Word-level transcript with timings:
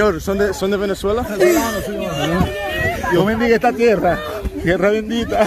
señor, 0.00 0.20
¿son 0.22 0.38
de, 0.38 0.54
son 0.54 0.70
de 0.70 0.76
Venezuela? 0.78 1.26
Dios 3.12 3.26
bendiga 3.26 3.54
esta 3.56 3.70
tierra, 3.72 4.18
tierra 4.62 4.88
bendita. 4.90 5.46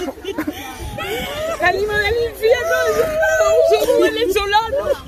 Salimos 1.60 1.98
del 1.98 2.16
infierno, 2.30 2.76
somos 3.72 4.02
venezolanos. 4.02 5.04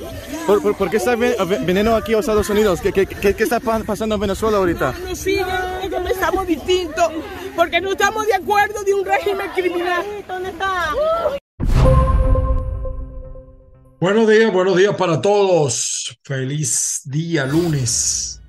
¿Por, 0.47 0.61
por, 0.63 0.75
por 0.77 0.89
qué 0.89 0.97
está 0.97 1.15
viniendo 1.15 1.95
aquí 1.95 2.15
a 2.15 2.19
Estados 2.19 2.49
Unidos? 2.49 2.81
¿Qué, 2.81 2.91
qué, 2.91 3.05
qué, 3.05 3.35
qué 3.35 3.43
está 3.43 3.59
pa- 3.59 3.83
pasando 3.83 4.15
en 4.15 4.21
Venezuela 4.21 4.57
ahorita? 4.57 4.95
Nos 5.07 5.19
siguen 5.19 5.45
porque 5.81 5.97
pensamos 5.97 6.47
distinto, 6.47 7.11
porque 7.55 7.81
no 7.81 7.91
estamos 7.91 8.25
de 8.25 8.33
acuerdo 8.33 8.83
de 8.83 8.93
un 8.95 9.05
régimen 9.05 9.51
criminal. 9.53 10.03
¿Dónde 10.27 10.49
está? 10.49 10.89
Buenos 13.99 14.27
días, 14.27 14.51
buenos 14.51 14.75
días 14.75 14.95
para 14.95 15.21
todos. 15.21 16.17
Feliz 16.23 17.01
día 17.05 17.45
lunes. 17.45 18.41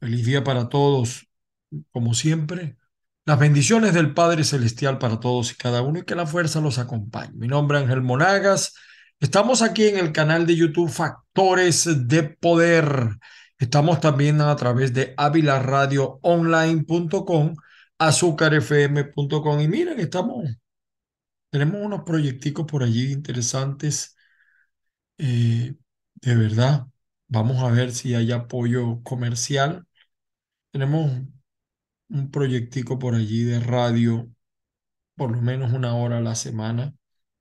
Feliz 0.00 0.26
día 0.26 0.44
para 0.44 0.68
todos. 0.68 1.26
Como 1.90 2.14
siempre, 2.14 2.76
las 3.24 3.38
bendiciones 3.38 3.94
del 3.94 4.14
Padre 4.14 4.44
Celestial 4.44 4.98
para 4.98 5.20
todos 5.20 5.52
y 5.52 5.56
cada 5.56 5.82
uno 5.82 5.98
y 6.00 6.04
que 6.04 6.14
la 6.14 6.26
fuerza 6.26 6.60
los 6.60 6.78
acompañe. 6.78 7.32
Mi 7.34 7.48
nombre 7.48 7.78
es 7.78 7.84
Ángel 7.84 8.02
Monagas. 8.02 8.74
Estamos 9.20 9.62
aquí 9.62 9.86
en 9.88 9.98
el 9.98 10.12
canal 10.12 10.46
de 10.46 10.56
YouTube 10.56 10.90
Factores 10.90 12.08
de 12.08 12.22
Poder. 12.22 13.18
Estamos 13.58 14.00
también 14.00 14.40
a 14.40 14.54
través 14.56 14.94
de 14.94 15.14
avilaradioonline.com, 15.16 17.56
azúcarfm.com 17.98 19.60
y 19.60 19.68
miren, 19.68 19.98
estamos, 19.98 20.46
tenemos 21.50 21.80
unos 21.84 22.02
proyecticos 22.04 22.66
por 22.66 22.82
allí 22.84 23.12
interesantes 23.12 24.16
eh, 25.18 25.74
de 26.14 26.34
verdad, 26.36 26.86
vamos 27.28 27.62
a 27.62 27.70
ver 27.70 27.92
si 27.92 28.14
hay 28.14 28.32
apoyo 28.32 29.02
comercial. 29.02 29.86
Tenemos 30.70 31.10
un 32.08 32.30
proyectico 32.30 32.98
por 32.98 33.14
allí 33.14 33.44
de 33.44 33.60
radio, 33.60 34.28
por 35.16 35.32
lo 35.32 35.40
menos 35.42 35.72
una 35.72 35.94
hora 35.94 36.18
a 36.18 36.20
la 36.20 36.34
semana, 36.34 36.94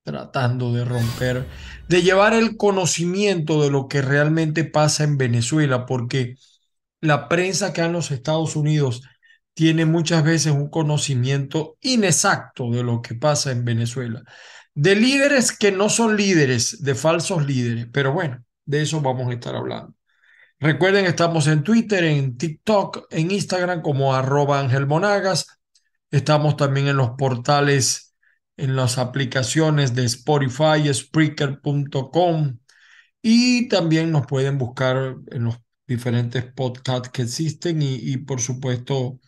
tratando 0.04 0.74
de 0.74 0.86
romper, 0.86 1.46
de 1.90 2.02
llevar 2.02 2.34
el 2.34 2.58
conocimiento 2.58 3.62
de 3.62 3.72
lo 3.72 3.88
que 3.88 4.02
realmente 4.02 4.64
pasa 4.64 5.04
en 5.04 5.18
Venezuela, 5.18 5.86
porque 5.86 6.36
la 7.02 7.28
prensa 7.30 7.68
acá 7.68 7.86
en 7.86 7.94
los 7.94 8.12
Estados 8.12 8.56
Unidos 8.56 9.04
tiene 9.54 9.86
muchas 9.86 10.24
veces 10.24 10.54
un 10.54 10.70
conocimiento 10.70 11.78
inexacto 11.82 12.72
de 12.72 12.84
lo 12.84 13.02
que 13.02 13.16
pasa 13.16 13.52
en 13.52 13.66
Venezuela 13.66 14.24
de 14.78 14.96
líderes 14.96 15.58
que 15.58 15.72
no 15.72 15.90
son 15.90 16.16
líderes, 16.16 16.84
de 16.84 16.94
falsos 16.94 17.44
líderes. 17.48 17.88
Pero 17.92 18.14
bueno, 18.14 18.44
de 18.64 18.84
eso 18.84 19.02
vamos 19.02 19.28
a 19.28 19.34
estar 19.34 19.56
hablando. 19.56 19.97
Recuerden, 20.60 21.06
estamos 21.06 21.46
en 21.48 21.64
Twitter, 21.64 22.04
en 22.04 22.36
TikTok, 22.36 23.08
en 23.12 23.30
Instagram 23.30 23.82
como 23.84 24.16
arroba 24.16 24.60
Ángel 24.60 24.88
Monagas. 24.88 25.46
Estamos 26.10 26.58
también 26.58 26.88
en 26.88 26.98
los 26.98 27.12
portales, 27.12 28.16
en 28.58 28.76
las 28.76 28.98
aplicaciones 28.98 29.94
de 29.94 30.06
Spotify, 30.06 30.92
Spreaker.com 30.92 32.58
y 33.22 33.68
también 33.68 34.12
nos 34.12 34.26
pueden 34.26 34.58
buscar 34.58 35.18
en 35.28 35.44
los 35.44 35.60
diferentes 35.86 36.44
podcasts 36.46 37.10
que 37.10 37.24
existen 37.24 37.82
y, 37.82 38.18
por 38.18 38.42
supuesto 38.42 39.20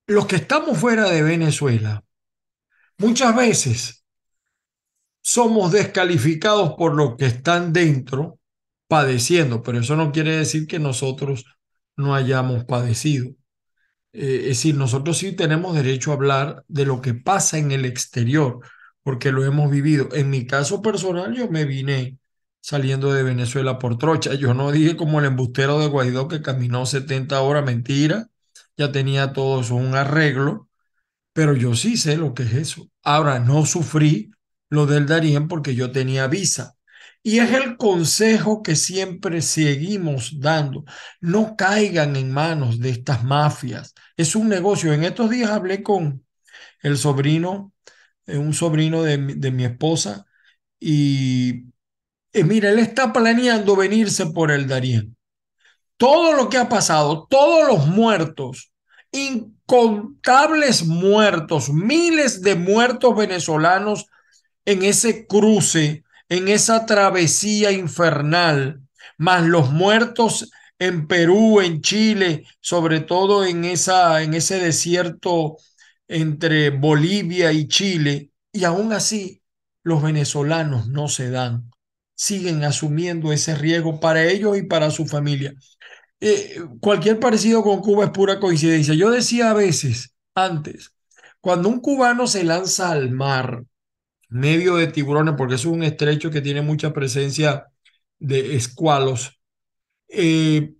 los 0.07 0.27
que 0.27 0.37
estamos 0.37 0.79
fuera 0.79 1.11
de 1.11 1.23
Venezuela, 1.23 2.03
muchas 2.97 3.37
veces 3.37 4.06
somos 5.27 5.73
descalificados 5.73 6.75
por 6.75 6.95
los 6.95 7.17
que 7.17 7.27
están 7.27 7.73
dentro 7.73 8.39
padeciendo, 8.87 9.61
pero 9.61 9.81
eso 9.81 9.97
no 9.97 10.13
quiere 10.13 10.37
decir 10.37 10.69
que 10.69 10.79
nosotros 10.79 11.47
no 11.97 12.15
hayamos 12.15 12.65
padecido. 12.65 13.31
Eh, 14.13 14.43
es 14.43 14.49
decir, 14.51 14.77
nosotros 14.77 15.19
sí 15.19 15.33
tenemos 15.33 15.75
derecho 15.75 16.13
a 16.13 16.15
hablar 16.15 16.65
de 16.69 16.87
lo 16.87 17.01
que 17.01 17.15
pasa 17.15 17.59
en 17.59 17.73
el 17.73 17.85
exterior, 17.87 18.61
porque 19.03 19.33
lo 19.33 19.45
hemos 19.45 19.69
vivido. 19.69 20.11
En 20.13 20.31
mi 20.31 20.47
caso 20.47 20.81
personal, 20.81 21.35
yo 21.35 21.51
me 21.51 21.65
vine 21.65 22.19
saliendo 22.61 23.13
de 23.13 23.25
Venezuela 23.25 23.81
por 23.81 23.99
trocha. 23.99 24.35
Yo 24.35 24.55
no 24.55 24.71
dije 24.71 24.97
como 24.97 25.19
el 25.19 25.27
embustero 25.27 25.81
de 25.81 25.89
Guaidó 25.89 26.29
que 26.29 26.41
caminó 26.41 26.87
70 26.87 27.41
horas, 27.41 27.65
mentira. 27.65 28.29
Ya 28.77 28.93
tenía 28.93 29.33
todo 29.33 29.61
eso 29.61 29.75
un 29.75 29.97
arreglo, 29.97 30.69
pero 31.33 31.57
yo 31.57 31.75
sí 31.75 31.97
sé 31.97 32.17
lo 32.17 32.33
que 32.33 32.45
es 32.45 32.53
eso. 32.55 32.89
Ahora, 33.03 33.41
no 33.41 33.67
sufrí 33.67 34.31
lo 34.71 34.87
del 34.87 35.07
Darién 35.07 35.49
porque 35.49 35.75
yo 35.75 35.93
tenía 35.93 36.27
visa. 36.27 36.75
Y 37.23 37.41
es 37.41 37.53
el 37.53 37.77
consejo 37.77 38.63
que 38.63 38.77
siempre 38.77 39.43
seguimos 39.43 40.39
dando. 40.41 40.85
No 41.21 41.57
caigan 41.57 42.15
en 42.17 42.31
manos 42.33 42.79
de 42.79 42.91
estas 42.91 43.25
mafias. 43.25 43.95
Es 44.17 44.37
un 44.37 44.49
negocio. 44.49 44.93
En 44.93 45.03
estos 45.05 45.31
días 45.31 45.51
hablé 45.51 45.83
con 45.83 46.25
el 46.83 46.99
sobrino, 46.99 47.73
eh, 48.27 48.39
un 48.39 48.55
sobrino 48.55 49.03
de, 49.03 49.19
mi- 49.19 49.35
de 49.35 49.51
mi 49.53 49.65
esposa, 49.65 50.27
y 50.81 51.67
eh, 52.33 52.45
mira, 52.45 52.71
él 52.71 52.79
está 52.79 53.13
planeando 53.13 53.77
venirse 53.77 54.27
por 54.27 54.51
el 54.51 54.67
Darién. 54.69 55.17
Todo 55.97 56.35
lo 56.35 56.49
que 56.49 56.59
ha 56.59 56.69
pasado, 56.69 57.27
todos 57.31 57.67
los 57.67 57.87
muertos, 57.87 58.73
incontables 59.13 60.85
muertos, 60.85 61.71
miles 61.71 62.43
de 62.43 62.55
muertos 62.55 63.17
venezolanos 63.17 64.07
en 64.67 64.83
ese 64.83 65.27
cruce, 65.27 66.05
en 66.29 66.49
esa 66.49 66.87
travesía 66.87 67.73
infernal, 67.73 68.83
más 69.17 69.45
los 69.45 69.71
muertos 69.73 70.51
en 70.79 71.07
Perú, 71.07 71.61
en 71.61 71.81
Chile, 71.81 72.45
sobre 72.61 73.01
todo 73.01 73.45
en 73.47 73.65
esa 73.65 74.23
en 74.23 74.35
ese 74.35 74.59
desierto 74.59 75.57
entre 76.09 76.71
Bolivia 76.71 77.53
y 77.53 77.69
Chile, 77.69 78.31
y 78.53 78.65
aún 78.65 78.93
así 78.93 79.43
los 79.83 80.03
venezolanos 80.03 80.89
no 80.89 81.09
se 81.09 81.31
dan, 81.31 81.71
siguen 82.15 82.65
asumiendo 82.65 83.33
ese 83.33 83.55
riesgo 83.55 84.01
para 84.01 84.25
ellos 84.25 84.59
y 84.59 84.63
para 84.63 84.91
su 84.91 85.07
familia. 85.07 85.55
Eh, 86.21 86.61
cualquier 86.81 87.21
parecido 87.21 87.63
con 87.63 87.81
Cuba 87.81 88.07
es 88.07 88.11
pura 88.11 88.41
coincidencia. 88.41 88.95
Yo 88.95 89.11
decía 89.11 89.51
a 89.51 89.55
veces, 89.55 90.15
antes, 90.35 90.93
cuando 91.41 91.69
un 91.69 91.81
cubano 91.81 92.27
se 92.27 92.45
lanza 92.45 92.91
al 92.91 93.11
mar, 93.11 93.65
medio 94.29 94.77
de 94.77 94.89
tiburones, 94.89 95.35
porque 95.37 95.55
es 95.57 95.65
un 95.65 95.83
estrecho 95.83 96.31
que 96.31 96.41
tiene 96.43 96.63
mucha 96.63 96.93
presencia 96.93 97.67
de 98.19 98.57
escualos. 98.57 99.41
eh, 100.09 100.75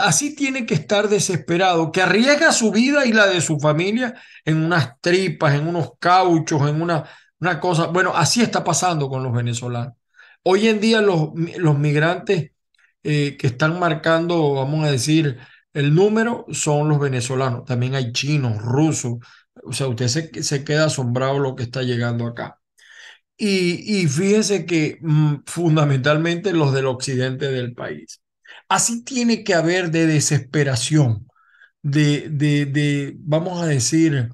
así 0.00 0.34
tiene 0.34 0.66
que 0.66 0.74
estar 0.74 1.08
desesperado, 1.08 1.92
que 1.92 2.02
arriesga 2.02 2.52
su 2.52 2.70
vida 2.72 3.06
y 3.06 3.12
la 3.12 3.26
de 3.26 3.40
su 3.40 3.58
familia 3.58 4.14
en 4.44 4.58
unas 4.64 5.00
tripas, 5.00 5.54
en 5.54 5.66
unos 5.66 5.92
cauchos, 5.98 6.68
en 6.68 6.80
una, 6.82 7.04
una 7.40 7.60
cosa. 7.60 7.86
Bueno, 7.86 8.12
así 8.14 8.40
está 8.42 8.64
pasando 8.64 9.08
con 9.08 9.22
los 9.22 9.32
venezolanos. 9.32 9.94
Hoy 10.42 10.68
en 10.68 10.80
día 10.80 11.00
los, 11.00 11.30
los 11.58 11.78
migrantes 11.78 12.52
eh, 13.02 13.36
que 13.38 13.46
están 13.48 13.78
marcando, 13.78 14.54
vamos 14.54 14.84
a 14.86 14.90
decir, 14.90 15.38
el 15.72 15.94
número 15.94 16.46
son 16.52 16.88
los 16.88 16.98
venezolanos. 17.00 17.64
También 17.64 17.94
hay 17.94 18.12
chinos, 18.12 18.58
rusos. 18.62 19.14
O 19.62 19.72
sea, 19.72 19.88
usted 19.88 20.08
se, 20.08 20.42
se 20.42 20.64
queda 20.64 20.86
asombrado 20.86 21.38
lo 21.38 21.54
que 21.54 21.62
está 21.64 21.82
llegando 21.82 22.26
acá. 22.26 22.60
Y, 23.36 24.02
y 24.02 24.08
fíjese 24.08 24.66
que 24.66 24.98
mm, 25.02 25.36
fundamentalmente 25.46 26.52
los 26.52 26.72
del 26.74 26.86
occidente 26.86 27.50
del 27.50 27.74
país. 27.74 28.20
Así 28.68 29.04
tiene 29.04 29.44
que 29.44 29.54
haber 29.54 29.90
de 29.90 30.06
desesperación, 30.06 31.28
de, 31.82 32.28
de, 32.30 32.66
de, 32.66 33.14
vamos 33.18 33.62
a 33.62 33.66
decir, 33.66 34.30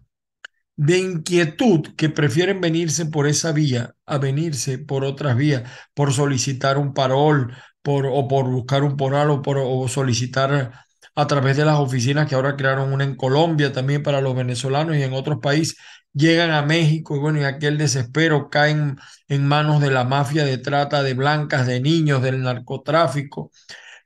de 0.76 0.98
inquietud 0.98 1.94
que 1.96 2.08
prefieren 2.08 2.60
venirse 2.60 3.06
por 3.06 3.26
esa 3.26 3.52
vía 3.52 3.94
a 4.06 4.18
venirse 4.18 4.78
por 4.78 5.04
otras 5.04 5.36
vías, 5.36 5.70
por 5.94 6.12
solicitar 6.12 6.78
un 6.78 6.94
parol, 6.94 7.54
por, 7.82 8.06
o 8.06 8.28
por 8.28 8.48
buscar 8.50 8.82
un 8.82 8.96
poral 8.96 9.30
o 9.30 9.42
por 9.42 9.58
o 9.58 9.88
solicitar 9.88 10.86
a 11.14 11.26
través 11.26 11.56
de 11.56 11.64
las 11.64 11.78
oficinas 11.78 12.28
que 12.28 12.34
ahora 12.34 12.56
crearon 12.56 12.92
una 12.92 13.04
en 13.04 13.16
Colombia 13.16 13.72
también 13.72 14.02
para 14.02 14.20
los 14.20 14.34
venezolanos 14.36 14.96
y 14.96 15.02
en 15.02 15.12
otros 15.12 15.38
países, 15.40 15.76
llegan 16.12 16.50
a 16.50 16.62
México 16.62 17.16
y 17.16 17.18
bueno, 17.18 17.40
y 17.40 17.44
aquel 17.44 17.78
desespero 17.78 18.50
caen 18.50 18.98
en 19.28 19.46
manos 19.46 19.80
de 19.80 19.90
la 19.90 20.04
mafia 20.04 20.44
de 20.44 20.58
trata 20.58 21.02
de 21.02 21.14
blancas, 21.14 21.66
de 21.66 21.80
niños, 21.80 22.22
del 22.22 22.42
narcotráfico. 22.42 23.50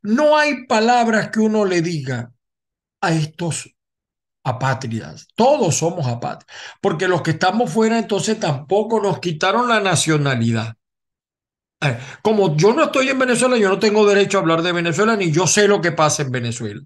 no 0.03 0.37
hay 0.39 0.67
palabras 0.67 1.31
que 1.31 1.41
uno 1.41 1.65
le 1.65 1.83
diga 1.83 2.33
a 3.01 3.13
estos 3.13 3.75
apátridas. 4.45 5.29
Todos 5.35 5.77
somos 5.77 6.07
apátridas, 6.07 6.55
porque 6.81 7.09
los 7.09 7.23
que 7.23 7.33
estamos 7.33 7.71
fuera 7.73 7.99
entonces 7.99 8.39
tampoco 8.39 9.01
nos 9.01 9.19
quitaron 9.21 9.69
la 9.69 9.81
nacionalidad. 9.81 10.77
Eh, 11.81 11.99
como 12.23 12.57
yo 12.57 12.73
no 12.73 12.85
estoy 12.85 13.09
en 13.09 13.19
Venezuela, 13.19 13.57
yo 13.57 13.69
no 13.69 13.79
tengo 13.79 14.07
derecho 14.07 14.39
a 14.39 14.41
hablar 14.43 14.63
de 14.63 14.73
Venezuela, 14.73 15.17
ni 15.17 15.33
yo 15.33 15.47
sé 15.47 15.69
lo 15.69 15.81
que 15.81 15.93
pasa 15.93 16.23
en 16.23 16.31
Venezuela. 16.31 16.81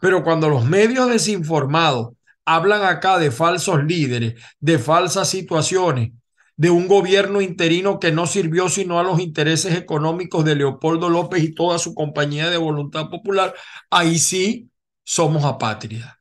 Pero 0.00 0.22
cuando 0.22 0.48
los 0.48 0.64
medios 0.64 1.08
desinformados 1.08 2.10
hablan 2.44 2.82
acá 2.84 3.18
de 3.18 3.30
falsos 3.30 3.84
líderes, 3.84 4.40
de 4.60 4.78
falsas 4.78 5.28
situaciones, 5.28 6.12
de 6.56 6.70
un 6.70 6.88
gobierno 6.88 7.40
interino 7.40 8.00
que 8.00 8.10
no 8.10 8.26
sirvió 8.26 8.68
sino 8.68 8.98
a 8.98 9.04
los 9.04 9.20
intereses 9.20 9.76
económicos 9.76 10.44
de 10.44 10.56
Leopoldo 10.56 11.08
López 11.08 11.44
y 11.44 11.54
toda 11.54 11.78
su 11.78 11.94
compañía 11.94 12.50
de 12.50 12.56
voluntad 12.56 13.08
popular, 13.10 13.54
ahí 13.90 14.18
sí 14.18 14.68
somos 15.04 15.44
apátridas. 15.44 16.16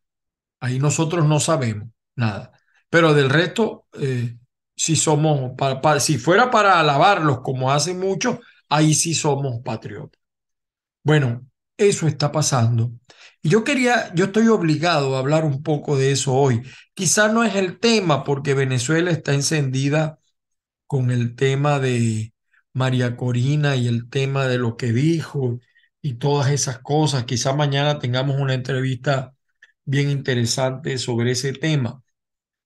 Ahí 0.59 0.77
nosotros 0.79 1.25
no 1.25 1.39
sabemos 1.39 1.89
nada. 2.15 2.51
Pero 2.89 3.13
del 3.15 3.29
resto, 3.29 3.87
eh, 3.93 4.37
si 4.75 4.95
somos, 4.95 5.53
si 5.99 6.19
fuera 6.19 6.51
para 6.51 6.79
alabarlos 6.79 7.39
como 7.41 7.71
hacen 7.71 7.99
muchos, 7.99 8.37
ahí 8.69 8.93
sí 8.93 9.15
somos 9.15 9.61
patriotas. 9.63 10.21
Bueno, 11.03 11.47
eso 11.75 12.07
está 12.07 12.31
pasando. 12.31 12.91
Yo 13.47 13.63
quería, 13.63 14.13
yo 14.13 14.25
estoy 14.25 14.49
obligado 14.49 15.15
a 15.15 15.19
hablar 15.19 15.45
un 15.45 15.63
poco 15.63 15.97
de 15.97 16.11
eso 16.11 16.33
hoy. 16.33 16.63
Quizá 16.93 17.29
no 17.29 17.45
es 17.45 17.55
el 17.55 17.79
tema 17.79 18.25
porque 18.25 18.53
Venezuela 18.53 19.09
está 19.09 19.33
encendida 19.33 20.19
con 20.85 21.11
el 21.11 21.35
tema 21.37 21.79
de 21.79 22.33
María 22.73 23.15
Corina 23.15 23.77
y 23.77 23.87
el 23.87 24.09
tema 24.09 24.47
de 24.47 24.57
lo 24.57 24.75
que 24.75 24.91
dijo 24.91 25.59
y 26.01 26.15
todas 26.15 26.51
esas 26.51 26.79
cosas. 26.79 27.23
Quizá 27.23 27.53
mañana 27.53 27.99
tengamos 27.99 28.37
una 28.37 28.53
entrevista 28.53 29.33
bien 29.85 30.09
interesante 30.09 30.97
sobre 30.97 31.31
ese 31.31 31.53
tema. 31.53 32.03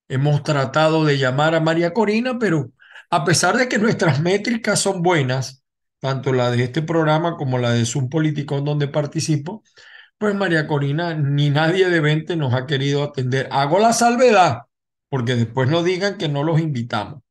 Hemos 0.10 0.42
tratado 0.44 1.06
de 1.06 1.20
llamar 1.20 1.54
a 1.54 1.60
María 1.60 1.94
Corina, 1.94 2.40
pero 2.40 2.72
a 3.12 3.24
pesar 3.24 3.56
de 3.58 3.70
que 3.70 3.78
nuestras 3.78 4.20
métricas 4.20 4.80
son 4.80 5.04
buenas, 5.04 5.64
tanto 6.00 6.34
la 6.34 6.50
de 6.50 6.64
este 6.64 6.82
programa 6.82 7.38
como 7.38 7.60
la 7.60 7.72
de 7.72 7.86
Zoom 7.86 8.10
Político 8.10 8.58
en 8.58 8.66
donde 8.66 8.88
participo, 8.88 9.64
pues 10.22 10.36
María 10.36 10.68
Corina 10.68 11.16
ni 11.16 11.50
nadie 11.50 11.90
de 11.90 12.00
20 12.00 12.36
nos 12.36 12.54
ha 12.54 12.68
querido 12.68 13.02
atender. 13.02 13.50
Hago 13.52 13.80
la 13.80 13.92
salvedad, 13.92 14.68
porque 15.10 15.36
después 15.36 15.68
no 15.68 15.82
digan 15.82 16.20
que 16.20 16.30
no 16.30 16.44
los 16.44 16.60
invitamos. 16.60 17.24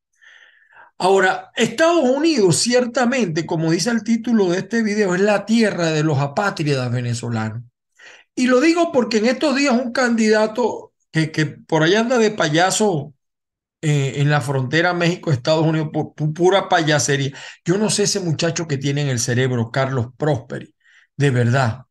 Ahora, 0.98 1.52
Estados 1.54 2.02
Unidos 2.02 2.56
ciertamente, 2.56 3.46
como 3.46 3.70
dice 3.70 3.90
el 3.90 4.02
título 4.02 4.50
de 4.50 4.58
este 4.58 4.82
video, 4.82 5.14
es 5.14 5.20
la 5.20 5.46
tierra 5.46 5.90
de 5.92 6.02
los 6.02 6.18
apátridas 6.18 6.90
venezolanos. 6.90 7.62
Y 8.34 8.48
lo 8.48 8.60
digo 8.60 8.90
porque 8.90 9.18
en 9.18 9.26
estos 9.26 9.54
días 9.54 9.72
un 9.72 9.92
candidato 9.92 10.92
que, 11.12 11.30
que 11.30 11.46
por 11.46 11.84
allá 11.84 12.00
anda 12.00 12.18
de 12.18 12.32
payaso 12.32 13.14
eh, 13.82 14.14
en 14.16 14.30
la 14.30 14.40
frontera 14.40 14.94
México-Estados 14.94 15.64
Unidos, 15.64 15.90
por, 15.92 16.14
pura 16.34 16.68
payasería. 16.68 17.32
Yo 17.64 17.78
no 17.78 17.88
sé 17.88 18.02
ese 18.02 18.18
muchacho 18.18 18.66
que 18.66 18.78
tiene 18.78 19.02
en 19.02 19.08
el 19.10 19.20
cerebro, 19.20 19.70
Carlos 19.70 20.08
Prosperi, 20.18 20.74
de 21.16 21.30
verdad. 21.30 21.84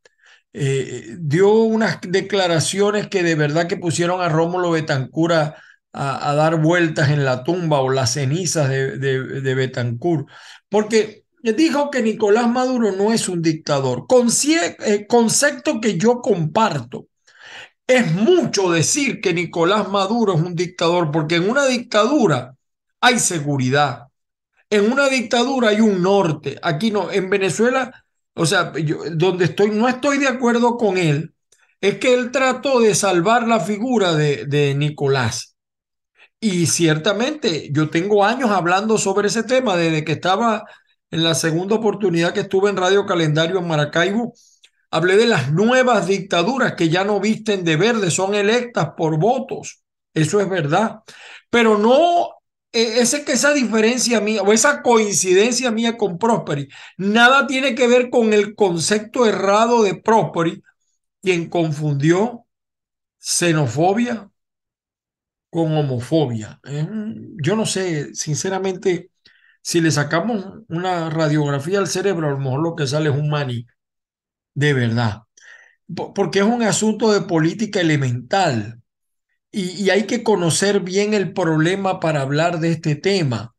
Eh, 0.52 1.16
dio 1.20 1.54
unas 1.54 2.00
declaraciones 2.02 3.08
que 3.08 3.22
de 3.22 3.36
verdad 3.36 3.68
que 3.68 3.78
pusieron 3.78 4.22
a 4.22 4.30
Rómulo 4.30 4.72
Betancur 4.72 5.34
a, 5.34 5.56
dar 5.92 6.62
vueltas 6.62 7.10
en 7.10 7.26
la 7.26 7.44
tumba 7.44 7.82
o 7.82 7.90
las 7.90 8.14
cenizas 8.14 8.70
de, 8.70 8.98
de, 8.98 9.56
Betancur, 9.56 10.26
porque 10.70 11.26
dijo 11.42 11.90
que 11.90 12.02
Nicolás 12.02 12.48
Maduro 12.50 12.92
no 12.92 13.12
es 13.12 13.28
un 13.28 13.42
dictador, 13.42 14.06
eh, 14.86 15.08
concepto 15.08 15.82
que 15.82 15.98
yo 15.98 16.22
comparto. 16.22 17.08
Es 17.88 18.12
mucho 18.14 18.70
decir 18.72 19.20
que 19.20 19.34
Nicolás 19.34 19.90
Maduro 19.90 20.36
es 20.36 20.42
un 20.42 20.56
dictador, 20.56 21.12
porque 21.12 21.36
en 21.36 21.50
una 21.50 21.66
dictadura 21.66 22.56
hay 23.02 23.20
seguridad, 23.20 24.10
en 24.70 24.92
una 24.92 25.10
dictadura 25.10 25.70
hay 25.70 25.82
un 25.82 26.02
norte. 26.02 26.60
Aquí 26.62 26.92
no, 26.92 27.12
en 27.12 27.30
Venezuela, 27.30 28.06
o 28.40 28.46
sea, 28.46 28.72
yo, 28.78 29.00
donde 29.12 29.46
estoy, 29.46 29.72
no 29.72 29.90
estoy 29.90 30.18
de 30.18 30.30
acuerdo 30.30 30.78
con 30.78 30.98
él, 30.98 31.34
es 31.82 32.00
que 32.00 32.14
él 32.14 32.32
trató 32.32 32.80
de 32.80 32.96
salvar 32.96 33.46
la 33.48 33.60
figura 33.60 34.14
de, 34.14 34.46
de 34.46 34.76
Nicolás. 34.76 35.58
Y 36.40 36.68
ciertamente 36.68 37.70
yo 37.74 37.90
tengo 37.90 38.24
años 38.24 38.50
hablando 38.50 38.98
sobre 38.98 39.28
ese 39.28 39.44
tema 39.44 39.76
desde 39.76 40.06
que 40.06 40.14
estaba 40.14 40.64
en 41.12 41.24
la 41.24 41.36
segunda 41.36 41.76
oportunidad 41.76 42.34
que 42.34 42.42
estuve 42.42 42.70
en 42.70 42.78
Radio 42.78 43.06
Calendario 43.06 43.60
en 43.60 43.68
Maracaibo, 43.68 44.34
hablé 44.90 45.18
de 45.18 45.28
las 45.28 45.52
nuevas 45.52 46.08
dictaduras 46.08 46.76
que 46.76 46.88
ya 46.88 47.04
no 47.04 47.20
visten 47.20 47.66
de 47.66 47.76
verde, 47.76 48.10
son 48.10 48.36
electas 48.36 48.92
por 48.96 49.20
votos. 49.20 49.84
Eso 50.14 50.40
es 50.40 50.50
verdad. 50.50 51.02
Pero 51.50 51.78
no 51.78 52.39
e, 52.72 53.00
es 53.02 53.16
que 53.26 53.34
esa 53.34 53.54
diferencia 53.54 54.22
mía 54.22 54.42
o 54.44 54.54
esa 54.54 54.82
coincidencia 54.82 55.72
mía 55.72 55.98
con 55.98 56.18
Prosperi 56.18 56.70
nada 56.98 57.48
tiene 57.48 57.76
que 57.76 57.88
ver 57.88 58.10
con 58.10 58.34
el 58.34 58.56
concepto 58.56 59.26
errado 59.26 59.84
de 59.84 59.96
Prosperi, 59.96 60.64
quien 61.22 61.50
confundió 61.50 62.46
xenofobia 63.20 64.32
con 65.50 65.74
homofobia. 65.76 66.60
Yo 67.42 67.56
no 67.56 67.66
sé, 67.66 68.14
sinceramente, 68.14 69.12
si 69.62 69.82
le 69.82 69.92
sacamos 69.92 70.46
una 70.70 71.10
radiografía 71.10 71.80
al 71.80 71.88
cerebro, 71.88 72.28
a 72.28 72.32
lo 72.32 72.40
mejor 72.40 72.62
lo 72.62 72.76
que 72.76 72.88
sale 72.88 73.10
es 73.10 73.16
un 73.16 73.30
maní, 73.30 73.66
de 74.54 74.74
verdad, 74.74 75.24
porque 76.16 76.40
es 76.40 76.46
un 76.46 76.64
asunto 76.64 77.12
de 77.12 77.22
política 77.22 77.82
elemental 77.82 78.79
y, 79.52 79.90
hay 79.90 80.06
que 80.06 80.24
conocer 80.24 80.82
bien 80.82 81.14
el 81.14 81.34
problema 81.34 82.00
para 82.00 82.22
hablar 82.22 82.60
de 82.60 82.72
este 82.72 82.96
tema. 82.96 83.56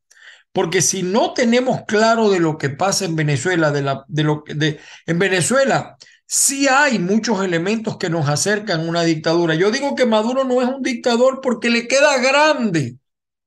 Porque 0.52 0.82
si 0.82 1.02
no 1.02 1.32
tenemos 1.35 1.82
claro 1.87 2.30
de 2.30 2.40
lo 2.40 2.59
que 2.59 2.70
pasa 2.70 3.04
en 3.04 3.16
Venezuela, 3.16 3.70
de, 3.70 3.82
la, 3.82 4.04
de 4.09 4.25
lo 4.25 4.42
de, 4.47 4.80
en 5.06 5.18
Venezuela 5.18 5.97
sí 6.26 6.68
hay 6.68 6.99
muchos 6.99 7.44
elementos 7.44 7.97
que 7.99 8.11
nos 8.11 8.28
acercan 8.28 8.80
a 8.80 8.88
una 8.88 9.02
dictadura. 9.02 9.54
Yo 9.54 9.70
digo 9.70 9.94
que 9.94 10.06
Maduro 10.06 10.44
no 10.44 10.62
es 10.62 10.68
un 10.68 10.82
dictador 10.82 11.40
porque 11.40 11.70
le 11.70 11.88
queda 11.88 12.18
grande 12.18 13.00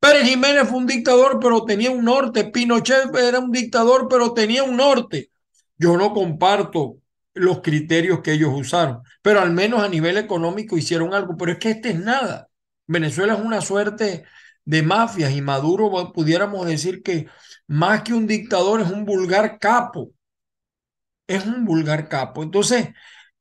Pérez 0.03 0.27
Jiménez 0.27 0.67
fue 0.67 0.79
un 0.79 0.85
dictador, 0.85 1.39
pero 1.39 1.63
tenía 1.63 1.89
un 1.89 2.03
norte. 2.03 2.43
Pinochet 2.43 3.15
era 3.15 3.39
un 3.39 3.51
dictador, 3.51 4.09
pero 4.09 4.33
tenía 4.33 4.61
un 4.61 4.75
norte. 4.75 5.31
Yo 5.77 5.95
no 5.95 6.13
comparto 6.13 6.97
los 7.33 7.61
criterios 7.61 8.21
que 8.21 8.33
ellos 8.33 8.51
usaron, 8.53 9.01
pero 9.21 9.41
al 9.41 9.51
menos 9.51 9.81
a 9.83 9.89
nivel 9.89 10.17
económico 10.17 10.77
hicieron 10.77 11.13
algo. 11.13 11.35
Pero 11.37 11.53
es 11.53 11.57
que 11.59 11.71
este 11.71 11.89
es 11.91 11.99
nada. 11.99 12.49
Venezuela 12.87 13.33
es 13.35 13.39
una 13.41 13.61
suerte 13.61 14.25
de 14.65 14.83
mafias 14.83 15.33
y 15.33 15.41
Maduro 15.41 16.11
pudiéramos 16.13 16.65
decir 16.67 17.03
que 17.03 17.27
más 17.67 18.03
que 18.03 18.13
un 18.13 18.27
dictador 18.27 18.81
es 18.81 18.89
un 18.91 19.05
vulgar 19.05 19.59
capo. 19.59 20.11
Es 21.27 21.45
un 21.45 21.65
vulgar 21.65 22.09
capo. 22.09 22.43
Entonces, 22.43 22.87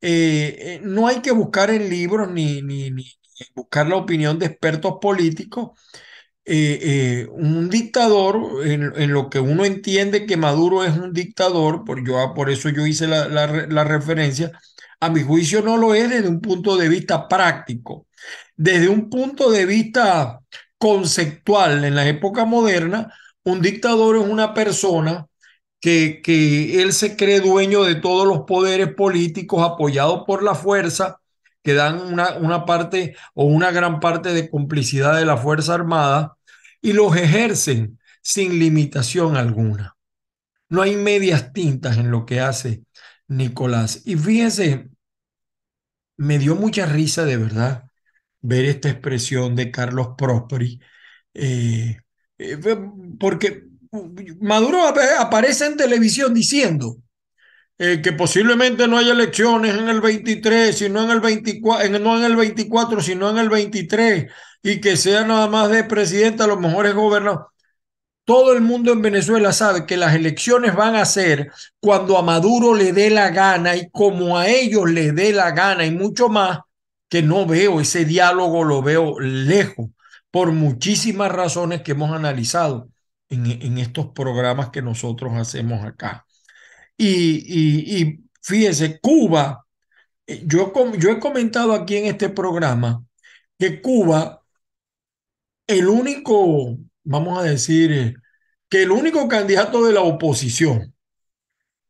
eh, 0.01 0.57
eh, 0.59 0.81
no 0.83 1.07
hay 1.09 1.21
que 1.21 1.33
buscar 1.33 1.71
en 1.71 1.89
libros 1.89 2.31
ni, 2.31 2.63
ni, 2.63 2.91
ni 2.91 3.05
buscar 3.55 3.89
la 3.89 3.97
opinión 3.97 4.39
de 4.39 4.47
expertos 4.47 4.95
políticos 5.01 5.79
eh, 6.45 6.79
eh, 6.83 7.29
un 7.31 7.71
dictador, 7.71 8.67
en, 8.67 9.13
lo 9.13 9.31
que 9.31 9.39
uno 9.39 9.65
entiende 9.65 10.27
que 10.27 10.37
Maduro 10.37 10.83
es 10.85 10.97
un 10.97 11.13
dictador, 11.13 11.85
por, 11.85 12.05
yo, 12.05 12.35
por 12.35 12.51
eso 12.51 12.69
yo 12.69 12.85
hice 12.85 13.07
la, 13.07 13.29
la, 13.29 13.85
referencia, 13.85 14.51
a 15.01 15.09
mi 15.09 15.23
juicio 15.23 15.63
no 15.63 15.77
lo 15.77 15.95
es 15.95 16.11
desde 16.11 16.29
un 16.29 16.41
punto 16.41 16.77
de 16.77 16.89
vista 16.89 17.29
práctico. 17.29 18.07
Desde 18.57 18.89
un 18.89 19.09
punto 19.11 19.51
de 19.51 19.67
vista 19.67 20.41
conceptual, 20.79 21.85
en 21.85 21.95
la 21.95 22.09
época 22.09 22.45
moderna, 22.45 23.13
un 23.45 23.61
dictador 23.63 24.17
es 24.17 24.25
una 24.29 24.55
persona 24.55 25.27
que, 25.81 26.21
que 26.23 26.83
él 26.83 26.93
se 26.93 27.17
cree 27.17 27.41
dueño 27.41 27.85
de 27.85 27.97
todos 27.97 28.27
los 28.27 28.41
poderes 28.47 28.95
políticos 28.95 29.63
apoyados 29.63 30.25
por 30.27 30.43
la 30.43 30.55
fuerza 30.55 31.22
que 31.63 31.75
dan 31.75 32.01
una, 32.01 32.37
una 32.37 32.65
parte 32.65 33.17
o 33.35 33.45
una 33.45 33.71
gran 33.71 34.01
parte 34.01 34.33
de 34.33 34.51
complicidad 34.51 35.17
de 35.17 35.25
la 35.25 35.37
Fuerza 35.37 35.75
Armada 35.75 36.37
y 36.81 36.93
los 36.93 37.17
ejercen 37.17 37.99
sin 38.23 38.59
limitación 38.59 39.37
alguna. 39.37 39.97
No 40.69 40.83
hay 40.83 40.97
medias 40.97 41.53
tintas 41.53 41.99
en 41.99 42.11
lo 42.11 42.25
que 42.27 42.41
hace 42.41 42.83
Nicolás. 43.29 44.03
Y 44.05 44.17
fíjense, 44.17 44.91
me 46.17 46.39
dio 46.39 46.57
mucha 46.57 46.87
risa 46.87 47.25
de 47.25 47.37
verdad 47.37 47.85
ver 48.41 48.65
esta 48.65 48.91
expresión 48.91 49.57
de 49.57 49.71
Carlos 49.71 50.11
Prosperi, 50.19 50.81
eh, 51.35 51.99
eh, 52.39 52.59
porque 53.19 53.65
Maduro 54.41 54.81
aparece 55.19 55.67
en 55.67 55.77
televisión 55.77 56.35
diciendo, 56.35 56.97
eh, 57.85 58.01
que 58.01 58.13
posiblemente 58.13 58.87
no 58.87 58.97
haya 58.97 59.11
elecciones 59.11 59.77
en 59.77 59.89
el 59.89 60.01
23, 60.01 60.79
sino 60.79 61.03
en 61.03 61.11
el 61.11 61.21
24, 61.21 61.99
no 61.99 62.17
en 62.17 62.23
el 62.23 62.37
24, 62.37 63.01
sino 63.01 63.29
en 63.31 63.39
el 63.39 63.49
23, 63.49 64.31
y 64.63 64.81
que 64.81 64.97
sea 64.97 65.25
nada 65.25 65.49
más 65.49 65.69
de 65.69 65.83
presidente, 65.83 66.45
a 66.45 66.47
lo 66.47 66.57
mejor 66.61 66.87
es 66.87 66.95
todo 68.25 68.53
el 68.53 68.61
mundo 68.61 68.93
en 68.93 69.03
Venezuela 69.03 69.53
sabe 69.53 69.85
que 69.85 69.97
las 69.97 70.15
elecciones 70.15 70.77
van 70.77 70.95
a 70.95 71.05
ser 71.05 71.51
cuando 71.81 72.17
a 72.17 72.23
Maduro 72.23 72.73
le 72.73 72.93
dé 72.93 73.11
la 73.11 73.31
gana 73.31 73.75
y 73.75 73.91
como 73.91 74.39
a 74.39 74.47
ellos 74.47 74.89
le 74.89 75.11
dé 75.11 75.33
la 75.33 75.51
gana 75.51 75.85
y 75.85 75.91
mucho 75.91 76.29
más, 76.29 76.61
que 77.09 77.21
no 77.21 77.47
veo 77.47 77.81
ese 77.81 78.05
diálogo, 78.05 78.63
lo 78.63 78.81
veo 78.81 79.19
lejos 79.19 79.91
por 80.31 80.53
muchísimas 80.53 81.33
razones 81.33 81.83
que 81.83 81.93
hemos 81.93 82.13
analizado 82.13 82.89
en, 83.29 83.45
en 83.47 83.79
estos 83.79 84.07
programas 84.15 84.71
que 84.71 84.83
nosotros 84.83 85.33
hacemos 85.35 85.85
acá. 85.85 86.27
Y, 86.97 88.01
y, 88.03 88.25
fíjese, 88.41 89.01
Cuba, 89.01 89.67
eh, 90.27 90.43
yo, 90.47 90.73
yo 90.99 91.11
he 91.11 91.21
comentado 91.21 91.73
aquí 91.73 91.97
en 91.97 92.07
este 92.07 92.29
programa 92.29 93.05
que 93.59 93.81
Cuba, 93.81 94.43
el 95.67 95.89
único 95.89 96.79
vamos 97.05 97.39
a 97.39 97.43
decir, 97.43 97.93
eh, 97.93 98.15
que 98.69 98.83
el 98.83 98.91
único 98.91 99.29
candidato 99.29 99.85
de 99.85 99.93
la 99.93 100.03
oposición 100.03 100.95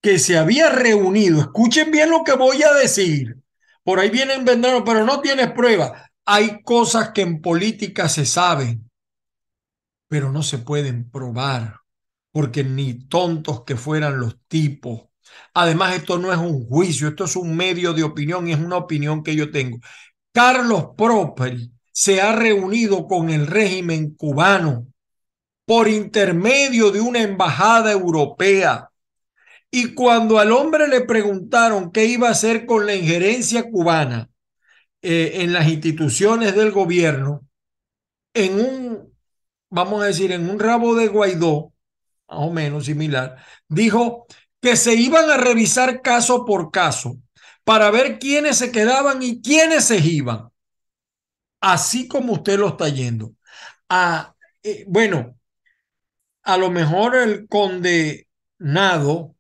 que 0.00 0.18
se 0.18 0.36
había 0.36 0.68
reunido, 0.68 1.40
escuchen 1.40 1.90
bien 1.90 2.10
lo 2.10 2.24
que 2.24 2.32
voy 2.32 2.62
a 2.62 2.72
decir, 2.72 3.36
por 3.84 4.00
ahí 4.00 4.10
vienen 4.10 4.44
vendiendo, 4.44 4.84
pero 4.84 5.04
no 5.04 5.20
tienes 5.20 5.52
prueba. 5.52 6.10
Hay 6.24 6.62
cosas 6.62 7.10
que 7.10 7.22
en 7.22 7.40
política 7.40 8.08
se 8.08 8.26
saben, 8.26 8.90
pero 10.08 10.32
no 10.32 10.42
se 10.42 10.58
pueden 10.58 11.08
probar, 11.10 11.76
porque 12.32 12.64
ni 12.64 12.94
tontos 13.08 13.64
que 13.64 13.76
fueran 13.76 14.18
los 14.18 14.38
tipos. 14.48 15.02
Además, 15.54 15.94
esto 15.96 16.18
no 16.18 16.32
es 16.32 16.38
un 16.38 16.66
juicio, 16.66 17.08
esto 17.08 17.24
es 17.24 17.36
un 17.36 17.56
medio 17.56 17.92
de 17.92 18.02
opinión 18.02 18.48
y 18.48 18.52
es 18.52 18.58
una 18.58 18.76
opinión 18.76 19.22
que 19.22 19.36
yo 19.36 19.50
tengo. 19.50 19.78
Carlos 20.32 20.88
Properi 20.96 21.70
se 21.92 22.20
ha 22.20 22.34
reunido 22.34 23.06
con 23.06 23.30
el 23.30 23.46
régimen 23.46 24.14
cubano 24.14 24.86
por 25.66 25.88
intermedio 25.88 26.90
de 26.90 27.00
una 27.00 27.22
embajada 27.22 27.92
europea. 27.92 28.90
Y 29.70 29.94
cuando 29.94 30.38
al 30.38 30.52
hombre 30.52 30.88
le 30.88 31.02
preguntaron 31.02 31.92
qué 31.92 32.04
iba 32.06 32.28
a 32.28 32.32
hacer 32.32 32.66
con 32.66 32.86
la 32.86 32.94
injerencia 32.94 33.70
cubana 33.70 34.28
eh, 35.00 35.32
en 35.36 35.52
las 35.52 35.68
instituciones 35.68 36.54
del 36.54 36.72
gobierno, 36.72 37.46
en 38.34 38.60
un, 38.60 39.14
vamos 39.70 40.02
a 40.02 40.06
decir, 40.06 40.32
en 40.32 40.48
un 40.48 40.58
rabo 40.58 40.94
de 40.94 41.08
Guaidó, 41.08 41.71
más 42.32 42.48
o 42.48 42.50
menos 42.50 42.86
similar, 42.86 43.36
dijo 43.68 44.26
que 44.60 44.76
se 44.76 44.94
iban 44.94 45.30
a 45.30 45.36
revisar 45.36 46.02
caso 46.02 46.44
por 46.44 46.70
caso 46.70 47.18
para 47.64 47.90
ver 47.90 48.18
quiénes 48.18 48.56
se 48.56 48.72
quedaban 48.72 49.22
y 49.22 49.40
quiénes 49.42 49.84
se 49.84 49.98
iban. 49.98 50.48
Así 51.60 52.08
como 52.08 52.34
usted 52.34 52.58
lo 52.58 52.68
está 52.68 52.88
yendo. 52.88 53.34
Ah, 53.88 54.34
eh, 54.62 54.84
bueno, 54.88 55.36
a 56.42 56.56
lo 56.56 56.70
mejor 56.70 57.16
el 57.16 57.46
condenado, 57.48 59.36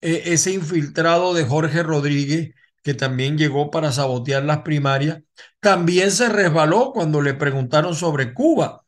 eh, 0.00 0.22
ese 0.26 0.52
infiltrado 0.52 1.34
de 1.34 1.44
Jorge 1.44 1.82
Rodríguez, 1.82 2.54
que 2.82 2.94
también 2.94 3.38
llegó 3.38 3.70
para 3.70 3.92
sabotear 3.92 4.44
las 4.44 4.60
primarias, 4.62 5.22
también 5.60 6.10
se 6.10 6.28
resbaló 6.28 6.92
cuando 6.92 7.22
le 7.22 7.34
preguntaron 7.34 7.94
sobre 7.94 8.34
Cuba, 8.34 8.84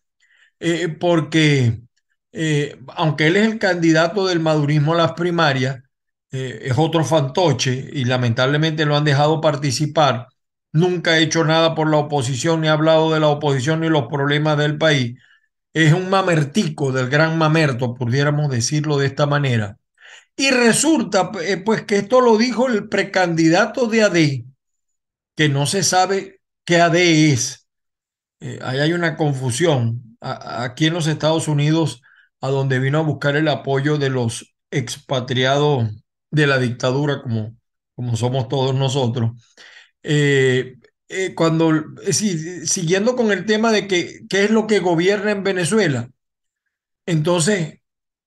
eh, 0.60 0.88
porque 0.88 1.85
eh, 2.36 2.78
aunque 2.96 3.26
él 3.28 3.36
es 3.36 3.46
el 3.48 3.58
candidato 3.58 4.26
del 4.26 4.40
madurismo 4.40 4.94
a 4.94 4.96
las 4.96 5.12
primarias, 5.12 5.82
es 6.30 6.76
otro 6.76 7.02
fantoche 7.02 7.88
y 7.94 8.04
lamentablemente 8.04 8.84
lo 8.84 8.94
han 8.94 9.04
dejado 9.04 9.40
participar. 9.40 10.26
Nunca 10.70 11.12
ha 11.12 11.18
hecho 11.18 11.44
nada 11.44 11.74
por 11.74 11.88
la 11.88 11.96
oposición, 11.96 12.60
ni 12.60 12.68
ha 12.68 12.72
hablado 12.72 13.10
de 13.14 13.20
la 13.20 13.28
oposición 13.28 13.80
ni 13.80 13.88
los 13.88 14.06
problemas 14.08 14.58
del 14.58 14.76
país 14.76 15.16
es 15.76 15.92
un 15.92 16.08
mamertico 16.08 16.90
del 16.90 17.10
gran 17.10 17.36
mamerto, 17.36 17.92
pudiéramos 17.92 18.50
decirlo 18.50 18.96
de 18.96 19.08
esta 19.08 19.26
manera. 19.26 19.76
Y 20.34 20.50
resulta, 20.50 21.30
eh, 21.42 21.58
pues, 21.58 21.82
que 21.82 21.96
esto 21.96 22.22
lo 22.22 22.38
dijo 22.38 22.66
el 22.66 22.88
precandidato 22.88 23.86
de 23.86 24.02
AD, 24.02 24.44
que 25.36 25.50
no 25.50 25.66
se 25.66 25.82
sabe 25.82 26.40
qué 26.64 26.80
AD 26.80 26.94
es. 26.94 27.68
Eh, 28.40 28.58
ahí 28.62 28.78
hay 28.78 28.94
una 28.94 29.16
confusión. 29.16 30.02
aquí 30.22 30.86
en 30.86 30.94
los 30.94 31.06
Estados 31.06 31.46
Unidos, 31.46 32.00
a 32.40 32.48
donde 32.48 32.78
vino 32.78 32.98
a 32.98 33.02
buscar 33.02 33.36
el 33.36 33.48
apoyo 33.48 33.98
de 33.98 34.10
los 34.10 34.54
expatriados 34.70 35.88
de 36.30 36.46
la 36.46 36.58
dictadura, 36.58 37.22
como, 37.22 37.56
como 37.94 38.16
somos 38.16 38.48
todos 38.48 38.74
nosotros, 38.74 39.32
eh, 40.02 40.76
eh, 41.08 41.34
cuando, 41.34 41.72
siguiendo 42.10 43.16
con 43.16 43.32
el 43.32 43.46
tema 43.46 43.72
de 43.72 43.86
que, 43.86 44.20
qué 44.28 44.44
es 44.44 44.50
lo 44.50 44.66
que 44.66 44.80
gobierna 44.80 45.30
en 45.30 45.44
Venezuela. 45.44 46.10
Entonces, 47.06 47.80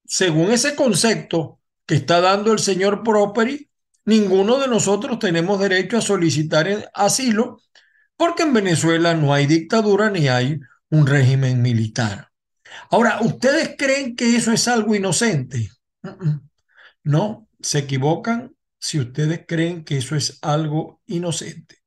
según 0.05 0.51
ese 0.51 0.75
concepto 0.75 1.59
que 1.85 1.95
está 1.95 2.21
dando 2.21 2.53
el 2.53 2.59
señor 2.59 3.03
Properi, 3.03 3.69
ninguno 4.05 4.59
de 4.59 4.67
nosotros 4.67 5.19
tenemos 5.19 5.59
derecho 5.59 5.97
a 5.97 6.01
solicitar 6.01 6.89
asilo 6.93 7.61
porque 8.17 8.43
en 8.43 8.53
Venezuela 8.53 9.13
no 9.13 9.33
hay 9.33 9.45
dictadura 9.45 10.09
ni 10.09 10.27
hay 10.27 10.59
un 10.89 11.07
régimen 11.07 11.61
militar. 11.61 12.28
Ahora, 12.89 13.19
¿ustedes 13.21 13.75
creen 13.77 14.15
que 14.15 14.35
eso 14.35 14.51
es 14.51 14.67
algo 14.67 14.95
inocente? 14.95 15.69
No, 17.03 17.47
se 17.59 17.79
equivocan 17.79 18.55
si 18.79 18.99
ustedes 18.99 19.45
creen 19.47 19.83
que 19.83 19.97
eso 19.97 20.15
es 20.15 20.39
algo 20.41 21.01
inocente. 21.05 21.77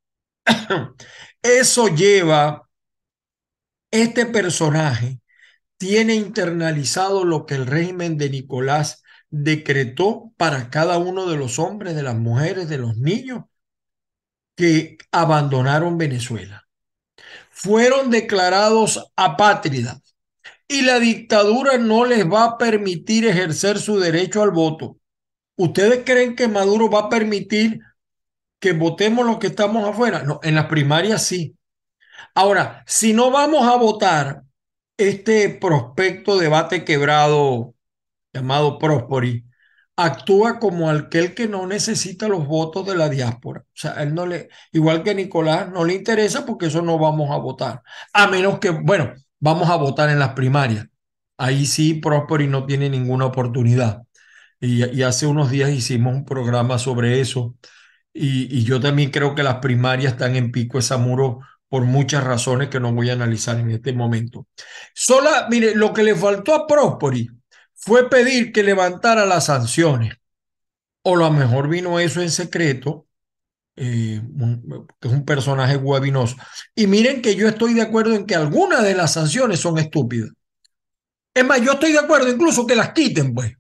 Eso 1.43 1.89
lleva, 1.89 2.69
este 3.91 4.27
personaje 4.27 5.21
tiene 5.77 6.15
internalizado 6.15 7.25
lo 7.25 7.47
que 7.47 7.55
el 7.55 7.67
régimen 7.67 8.17
de 8.19 8.31
Nicolás 8.31 9.03
decretó 9.31 10.33
para 10.37 10.71
cada 10.71 10.99
uno 10.99 11.27
de 11.27 11.37
los 11.37 11.59
hombres, 11.59 11.97
de 11.97 12.03
las 12.03 12.17
mujeres, 12.17 12.69
de 12.69 12.79
los 12.79 12.97
niños 12.97 13.45
que 14.55 14.99
abandonaron 15.11 15.99
Venezuela. 15.99 16.69
Fueron 17.51 18.11
declarados 18.11 19.13
apátridas 19.17 20.02
y 20.73 20.83
la 20.83 20.99
dictadura 20.99 21.79
no 21.79 22.05
les 22.05 22.27
va 22.31 22.45
a 22.45 22.59
permitir 22.59 23.27
ejercer 23.27 23.79
su 23.79 23.99
derecho 23.99 24.43
al 24.43 24.51
voto. 24.51 24.99
¿Ustedes 25.57 26.03
creen 26.05 26.35
que 26.35 26.49
Maduro 26.49 26.91
va 26.91 27.01
a 27.01 27.09
permitir 27.09 27.81
que 28.63 28.73
votemos 28.73 29.27
los 29.27 29.39
que 29.39 29.49
estamos 29.49 29.85
afuera. 29.85 30.23
No, 30.23 30.39
en 30.45 30.55
las 30.55 30.67
primarias 30.67 31.25
sí. 31.27 31.59
Ahora, 32.35 32.85
si 32.87 33.13
no 33.13 33.33
vamos 33.33 33.67
a 33.67 33.77
votar 33.77 34.45
este 34.97 35.51
prospecto 35.51 36.39
debate 36.39 36.85
quebrado 36.85 37.75
llamado 38.33 38.79
Prosperi, 38.79 39.45
actúa 39.97 40.61
como 40.61 40.89
aquel 40.89 41.35
que 41.35 41.49
no 41.49 41.67
necesita 41.67 42.29
los 42.29 42.47
votos 42.47 42.87
de 42.87 42.97
la 42.97 43.09
diáspora. 43.09 43.63
O 43.63 43.65
sea, 43.75 43.95
él 44.03 44.15
no 44.15 44.27
le, 44.27 44.49
igual 44.71 45.03
que 45.03 45.15
Nicolás, 45.15 45.69
no 45.69 45.85
le 45.85 45.95
interesa 45.95 46.47
porque 46.47 46.67
eso 46.67 46.83
no 46.83 46.99
vamos 46.99 47.33
a 47.33 47.39
votar. 47.39 47.83
A 48.13 48.29
menos 48.29 48.61
que, 48.61 48.71
bueno, 48.71 49.13
vamos 49.43 49.69
a 49.71 49.77
votar 49.77 50.09
en 50.09 50.21
las 50.21 50.35
primarias. 50.35 50.87
Ahí 51.37 51.67
sí, 51.67 51.95
Prosperi 51.95 52.47
no 52.47 52.65
tiene 52.65 52.89
ninguna 52.89 53.27
oportunidad. 53.27 54.03
Y, 54.61 55.03
hace 55.03 55.27
unos 55.27 55.51
días 55.51 55.71
hicimos 55.71 56.15
un 56.15 56.25
programa 56.25 56.79
sobre 56.79 57.21
eso 57.21 57.57
y, 58.15 58.65
yo 58.65 58.81
también 58.81 59.11
creo 59.11 59.35
que 59.35 59.43
las 59.43 59.57
primarias 59.57 60.13
están 60.13 60.37
en 60.37 60.53
pico 60.53 60.79
esa 60.79 60.99
muro 60.99 61.41
por 61.69 61.85
muchas 61.85 62.23
razones 62.23 62.69
que 62.69 62.79
no 62.81 62.93
voy 62.93 63.11
a 63.11 63.15
analizar 63.15 63.59
en 63.59 63.71
este 63.73 63.93
momento. 63.93 64.47
Sola, 64.95 65.49
mire, 65.51 65.75
lo 65.75 65.93
que 65.93 66.05
le 66.05 66.15
faltó 66.15 66.55
a 66.55 66.67
Prosperi 66.67 67.29
fue 67.75 68.09
pedir 68.09 68.53
que 68.53 68.63
levantara 68.63 69.27
las 69.27 69.47
sanciones. 69.47 70.15
O 71.03 71.17
lo 71.17 71.31
mejor 71.33 71.69
vino 71.69 71.99
eso 71.99 72.23
en 72.23 72.31
secreto, 72.31 73.09
eh, 73.77 74.21
que 75.01 75.09
es 75.09 75.15
un 75.15 75.25
personaje 75.25 75.77
guabinoso. 75.77 76.37
Y 76.75 76.87
miren 76.87 77.23
que 77.23 77.35
yo 77.35 77.49
estoy 77.49 77.75
de 77.75 77.83
acuerdo 77.83 78.15
en 78.15 78.27
que 78.27 78.35
algunas 78.35 78.83
de 78.83 78.95
las 78.95 79.15
sanciones 79.15 79.61
son 79.61 79.79
estúpidas. 79.79 80.31
Es 81.35 81.45
más, 81.45 81.61
yo 81.63 81.73
estoy 81.73 81.93
de 81.93 81.99
acuerdo 81.99 82.29
incluso 82.29 82.67
que 82.67 82.77
las 82.77 82.93
quiten, 82.93 83.35
pues. 83.35 83.53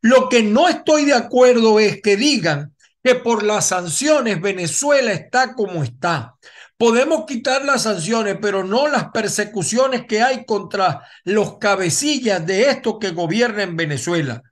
Lo 0.00 0.28
que 0.28 0.42
no 0.42 0.68
estoy 0.68 1.04
de 1.04 1.14
acuerdo 1.14 1.80
es 1.80 2.00
que 2.00 2.16
digan 2.16 2.74
que 3.02 3.16
por 3.16 3.42
las 3.42 3.68
sanciones 3.68 4.40
Venezuela 4.40 5.12
está 5.12 5.54
como 5.54 5.82
está. 5.82 6.36
Podemos 6.76 7.26
quitar 7.26 7.64
las 7.64 7.82
sanciones, 7.82 8.38
pero 8.40 8.62
no 8.62 8.86
las 8.86 9.10
persecuciones 9.10 10.06
que 10.06 10.22
hay 10.22 10.44
contra 10.44 11.02
los 11.24 11.58
cabecillas 11.58 12.46
de 12.46 12.70
esto 12.70 13.00
que 13.00 13.10
gobierna 13.10 13.64
en 13.64 13.76
Venezuela. 13.76 14.42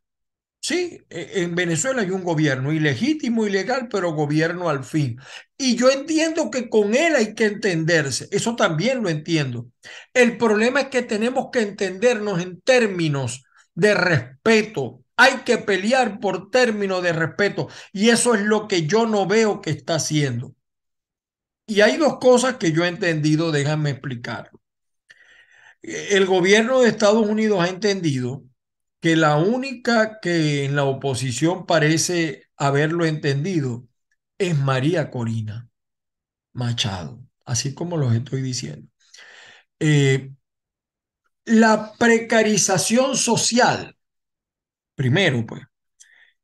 Sí, 0.67 1.01
e, 1.11 1.43
en 1.43 1.55
Venezuela 1.55 2.03
hay 2.03 2.11
un 2.11 2.25
gobierno 2.25 2.73
ilegítimo, 2.73 3.47
ilegal, 3.47 3.87
pero 3.89 4.15
gobierno 4.15 4.69
al 4.69 4.83
fin. 4.83 5.17
Y 5.57 5.77
yo 5.77 5.91
entiendo 5.91 6.51
que 6.51 6.69
con 6.69 6.97
él 6.97 7.15
hay 7.15 7.37
que 7.37 7.45
entenderse. 7.45 8.27
Eso 8.33 8.57
también 8.57 9.01
lo 9.01 9.09
entiendo. 9.09 9.69
El 10.13 10.37
problema 10.37 10.81
es 10.81 10.89
que 10.89 11.03
tenemos 11.03 11.51
que 11.53 11.61
entendernos 11.61 12.41
en 12.43 12.61
términos 12.63 13.45
de 13.75 13.95
respeto, 13.95 15.05
hay 15.17 15.43
que 15.45 15.59
pelear 15.59 16.19
por 16.19 16.51
término 16.51 17.01
de 17.01 17.13
respeto 17.13 17.69
y 17.93 18.09
eso 18.11 18.35
es 18.35 18.41
lo 18.43 18.67
que 18.67 18.87
yo 18.89 19.07
no 19.07 19.27
veo 19.27 19.61
que 19.61 19.71
está 19.71 19.95
haciendo. 19.97 20.53
Y 21.67 21.81
hay 21.81 21.97
dos 21.97 22.19
cosas 22.19 22.57
que 22.57 22.73
yo 22.73 22.85
he 22.85 22.89
entendido, 22.89 23.53
déjame 23.53 23.91
explicarlo. 23.91 24.61
El 25.83 26.27
gobierno 26.27 26.81
de 26.81 26.89
Estados 26.89 27.25
Unidos 27.27 27.61
ha 27.61 27.69
entendido 27.69 28.43
que 29.01 29.17
la 29.17 29.37
única 29.37 30.21
que 30.21 30.65
en 30.65 30.77
la 30.77 30.85
oposición 30.85 31.67
parece 31.67 32.45
haberlo 32.57 33.05
entendido 33.07 33.87
es 34.39 34.59
María 34.59 35.11
Corina 35.11 35.69
Machado, 36.53 37.21
así 37.45 37.75
como 37.75 37.97
los 37.97 38.15
estoy 38.15 38.43
diciendo. 38.43 38.89
Eh, 39.81 40.33
la 41.47 41.93
precarización 41.99 43.17
social, 43.17 43.97
primero, 44.95 45.47
pues, 45.47 45.63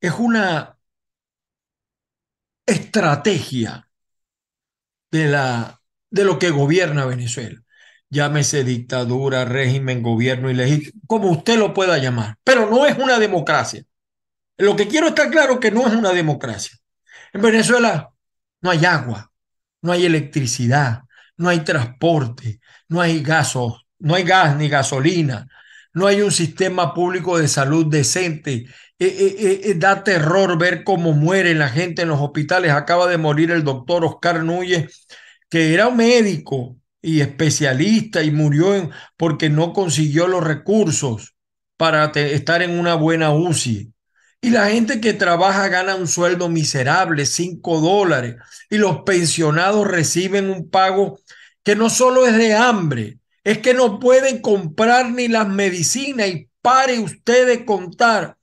es 0.01 0.13
una 0.19 0.79
estrategia 2.67 3.89
de, 5.13 5.27
la, 5.29 5.81
de 6.11 6.25
lo 6.25 6.39
que 6.39 6.51
gobierna 6.51 7.05
Venezuela. 7.07 7.62
Llámese 8.13 8.63
dictadura, 8.63 9.47
régimen, 9.47 10.03
gobierno 10.03 10.51
ilegítimo, 10.51 11.01
como 11.07 11.31
usted 11.31 11.57
lo 11.59 11.73
pueda 11.73 11.97
llamar, 11.97 12.37
pero 12.45 12.69
no 12.69 12.85
es 12.85 12.99
una 12.99 13.19
democracia. 13.19 13.85
Lo 14.59 14.77
que 14.77 14.87
quiero 14.87 15.09
estar 15.09 15.31
claro 15.31 15.59
que 15.59 15.71
no 15.71 15.87
es 15.89 15.95
una 15.95 16.13
democracia. 16.13 16.77
En 17.33 17.41
Venezuela 17.41 18.11
no 18.61 18.71
hay 18.71 18.85
agua, 18.85 19.33
no 19.81 19.93
hay 19.93 20.05
electricidad, 20.05 21.05
no 21.39 21.49
hay 21.49 21.61
transporte, 21.61 22.61
no 22.87 23.01
hay 23.01 23.23
gasos, 23.23 23.87
no 23.99 24.15
hay 24.15 24.25
gas 24.25 24.57
ni 24.57 24.69
gasolina, 24.69 25.49
no 25.95 26.07
hay 26.07 26.21
un 26.21 26.33
sistema 26.33 26.93
público 26.93 27.39
de 27.39 27.49
salud 27.49 27.87
decente. 27.87 28.67
Eh, 28.99 29.07
eh, 29.07 29.61
eh, 29.65 29.75
da 29.77 30.05
terror 30.05 30.59
ver 30.59 30.85
cómo 30.85 31.15
muere 31.15 31.55
la 31.55 31.71
gente 31.71 32.03
en 32.03 32.09
los 32.09 32.21
hospitales. 32.21 32.73
Acaba 32.73 33.07
de 33.07 33.17
morir 33.17 33.51
el 33.53 33.65
doctor 33.65 34.05
Oscar 34.05 34.45
Núñez, 34.45 35.07
que 35.49 35.73
era 35.73 35.89
un 35.89 35.97
médico 35.97 36.77
y 37.03 37.21
especialista 37.21 38.23
y 38.23 38.31
murió 38.31 38.91
porque 39.17 39.51
no 39.51 39.73
consiguió 39.73 40.29
los 40.29 40.45
recursos 40.45 41.35
para 41.77 42.07
estar 42.15 42.63
en 42.63 42.79
una 42.79 42.95
buena 42.95 43.35
UCI. 43.35 43.93
Y 44.41 44.51
la 44.51 44.71
gente 44.71 45.01
que 45.01 45.13
trabaja 45.13 45.69
gana 45.69 45.95
un 45.95 46.09
sueldo 46.09 46.49
miserable, 46.49 47.27
5 47.27 47.81
dólares, 47.81 48.37
y 48.71 48.79
los 48.79 49.03
pensionados 49.03 49.87
reciben 49.87 50.51
un 50.51 50.71
pago 50.71 51.21
que 51.63 51.77
no 51.77 51.91
solo 51.91 52.27
es 52.27 52.37
de 52.37 52.55
hambre, 52.55 53.19
es 53.45 53.59
que 53.59 53.75
no 53.75 54.01
pueden 54.01 54.41
comprar 54.41 55.11
ni 55.11 55.29
las 55.29 55.49
medicinas 55.49 56.29
y 56.29 56.49
pare 56.61 56.99
usted 56.99 57.47
de 57.47 57.65
contar. 57.65 58.37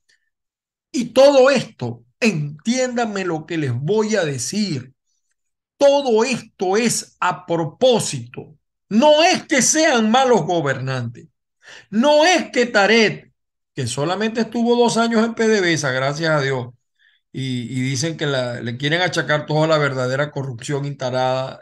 Y 0.91 1.05
todo 1.05 1.49
esto, 1.49 2.03
entiéndanme 2.19 3.25
lo 3.25 3.45
que 3.45 3.57
les 3.57 3.73
voy 3.73 4.15
a 4.15 4.23
decir. 4.23 4.93
Todo 5.79 6.25
esto 6.25 6.77
es 6.77 7.15
a 7.21 7.45
propósito. 7.45 8.57
No 8.89 9.24
es 9.24 9.43
que 9.45 9.62
sean 9.62 10.12
malos 10.12 10.43
gobernantes. 10.43 11.27
No 11.89 12.25
es 12.25 12.51
que 12.51 12.65
Taret, 12.65 13.31
que 13.74 13.87
solamente 13.87 14.42
estuvo 14.42 14.75
dos 14.75 14.98
años 14.98 15.25
en 15.25 15.35
PDVSA, 15.35 15.92
gracias 15.92 16.31
a 16.31 16.42
Dios, 16.42 16.68
y, 17.31 17.81
dicen 17.81 18.18
que 18.18 18.25
le 18.27 18.77
quieren 18.77 19.01
achacar 19.01 19.46
toda 19.46 19.68
la 19.68 19.77
verdadera 19.77 20.31
corrupción 20.31 20.85
instaurada, 20.85 21.61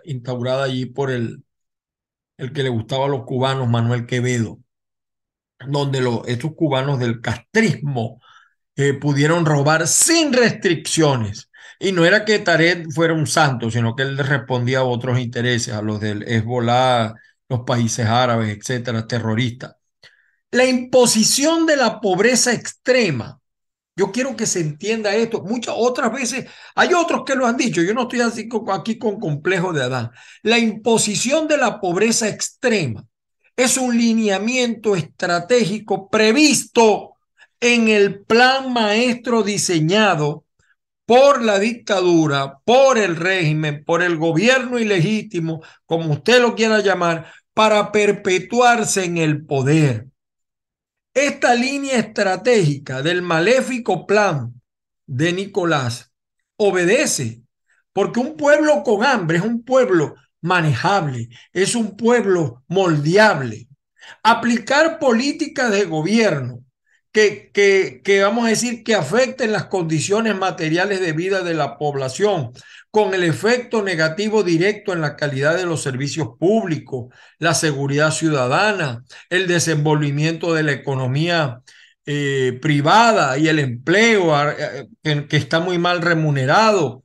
allí 0.64 0.88
por 0.88 1.12
el, 1.12 1.44
el 2.38 2.54
que 2.54 2.64
le 2.64 2.70
gustaba 2.70 3.06
a 3.06 3.10
los 3.10 3.26
cubanos, 3.26 3.70
Manuel 3.70 4.08
Quevedo, 4.08 4.60
donde 5.68 6.02
los, 6.02 6.28
estos 6.28 6.56
cubanos 6.56 7.00
del 7.00 7.22
castrismo 7.22 8.22
eh, 8.76 8.94
pudieron 8.94 9.46
robar 9.46 9.88
sin 9.88 10.34
restricciones. 10.34 11.47
Y 11.80 11.92
no 11.92 12.06
era 12.06 12.26
que 12.26 12.40
Taret 12.40 12.88
fuera 12.92 13.14
un 13.14 13.28
santo, 13.28 13.70
sino 13.72 13.96
que 13.96 14.04
él 14.04 14.18
respondía 14.18 14.80
a 14.80 14.84
otros 14.84 15.20
intereses, 15.20 15.74
a 15.74 15.82
los 15.82 16.00
del 16.00 16.24
Hezbollah, 16.24 17.14
los 17.50 17.62
países 17.62 18.06
árabes, 18.06 18.58
etcétera, 18.58 19.08
terroristas. 19.08 19.76
La 20.52 20.66
imposición 20.66 21.66
de 21.66 21.76
la 21.76 22.00
pobreza 22.02 22.54
extrema 22.54 23.40
yo 23.98 24.12
quiero 24.12 24.36
que 24.36 24.46
se 24.46 24.60
entienda 24.60 25.16
esto. 25.16 25.42
Muchas 25.42 25.74
otras 25.76 26.14
veces 26.14 26.46
hay 26.76 26.94
otros 26.94 27.24
que 27.26 27.34
lo 27.34 27.48
han 27.48 27.58
dicho. 27.58 27.82
Yo 27.82 27.96
no 27.96 28.04
estoy 28.04 28.22
así 28.22 28.48
aquí 28.72 29.00
con 29.00 29.20
complejo 29.20 29.74
de 29.74 29.84
Adán. 29.84 30.12
La 30.44 30.60
imposición 30.60 31.48
de 31.48 31.58
la 31.58 31.82
pobreza 31.82 32.30
extrema 32.30 33.04
es 33.56 33.76
un 33.76 33.98
lineamiento 33.98 34.96
estratégico 34.96 36.12
previsto 36.12 37.16
en 37.60 37.88
el 37.88 38.24
plan 38.24 38.72
maestro 38.72 39.42
diseñado 39.42 40.46
por 41.08 41.42
la 41.42 41.58
dictadura, 41.58 42.60
por 42.66 42.98
el 42.98 43.16
régimen, 43.16 43.86
por 43.86 44.04
el 44.04 44.18
gobierno 44.18 44.78
ilegítimo, 44.78 45.64
como 45.86 46.12
usted 46.12 46.42
lo 46.42 46.54
quiera 46.54 46.82
llamar, 46.82 47.32
para 47.54 47.94
perpetuarse 47.94 49.06
en 49.06 49.18
el 49.18 49.46
poder. 49.46 50.08
Esta 51.14 51.56
línea 51.56 51.98
estratégica 51.98 53.02
del 53.02 53.22
maléfico 53.22 54.06
plan 54.06 54.62
de 55.06 55.32
Nicolás 55.32 56.12
obedece 56.58 57.42
porque 57.94 58.20
un 58.20 58.36
pueblo 58.36 58.84
con 58.84 59.06
hambre 59.06 59.38
es 59.38 59.44
un 59.44 59.64
pueblo 59.64 60.16
manejable, 60.42 61.30
es 61.54 61.74
un 61.74 61.96
pueblo 61.96 62.66
moldeable. 62.68 63.70
Aplicar 64.24 65.00
políticas 65.00 65.72
de 65.72 65.86
gobierno 65.86 66.66
que, 67.54 68.22
vamos 68.22 68.46
a 68.46 68.50
decir 68.50 68.84
que 68.84 68.94
afecten 68.94 69.52
las 69.52 69.66
condiciones 69.66 70.36
materiales 70.36 71.02
de 71.02 71.14
vida 71.14 71.42
de 71.42 71.56
la 71.56 71.78
población, 71.78 72.52
con 72.92 73.14
el 73.14 73.24
efecto 73.24 73.82
negativo 73.84 74.44
directo 74.44 74.94
en 74.94 75.02
la 75.02 75.16
calidad 75.16 75.58
de 75.58 75.66
los 75.66 75.82
servicios 75.82 76.30
públicos, 76.40 77.14
la 77.40 77.54
seguridad 77.54 78.12
ciudadana, 78.12 79.04
el 79.30 79.48
desenvolvimiento 79.48 80.54
de 80.54 80.64
la 80.64 80.72
economía 80.74 81.62
eh, 82.06 82.58
privada 82.62 83.38
y 83.38 83.48
el 83.48 83.60
empleo 83.60 84.34
que, 85.04 85.38
está 85.38 85.60
muy 85.60 85.78
mal 85.78 86.02
remunerado, 86.02 87.04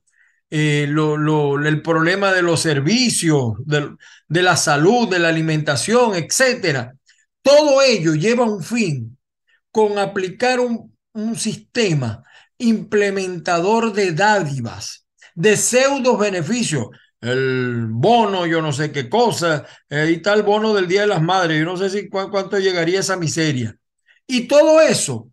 eh, 0.51 0.85
el 0.85 1.83
problema 1.83 2.33
de 2.33 2.42
los 2.42 2.61
servicios, 2.61 3.55
de, 3.64 4.42
la 4.42 4.57
salud, 4.57 5.09
de 5.09 5.18
la 5.18 5.29
alimentación, 5.29 6.14
etcétera. 6.14 6.92
Todo 7.42 7.83
ello 7.83 8.14
lleva 8.14 8.44
un 8.44 8.62
fin 8.62 9.12
con 9.72 9.98
aplicar 9.98 10.61
un, 10.61 10.92
sistema 11.37 12.22
implementador 12.56 13.92
de 13.92 14.12
dádivas 14.12 15.06
de 15.35 15.58
pseudos 15.58 16.18
beneficios. 16.18 16.87
El 17.20 17.87
bono, 17.88 18.46
yo 18.46 18.62
no 18.62 18.72
sé 18.72 18.92
qué 18.92 19.11
cosa, 19.11 19.66
eh, 19.90 20.11
y 20.11 20.22
tal 20.22 20.42
bono 20.42 20.72
del 20.72 20.88
Día 20.88 21.02
de 21.02 21.08
las 21.08 21.22
Madres, 21.22 21.58
yo 21.58 21.66
no 21.66 21.76
sé 21.76 21.90
si 21.90 22.08
cuánto 22.08 22.58
llegaría 22.58 23.00
esa 23.00 23.16
miseria. 23.16 23.76
Y 24.26 24.48
todo 24.48 24.80
eso, 24.80 25.30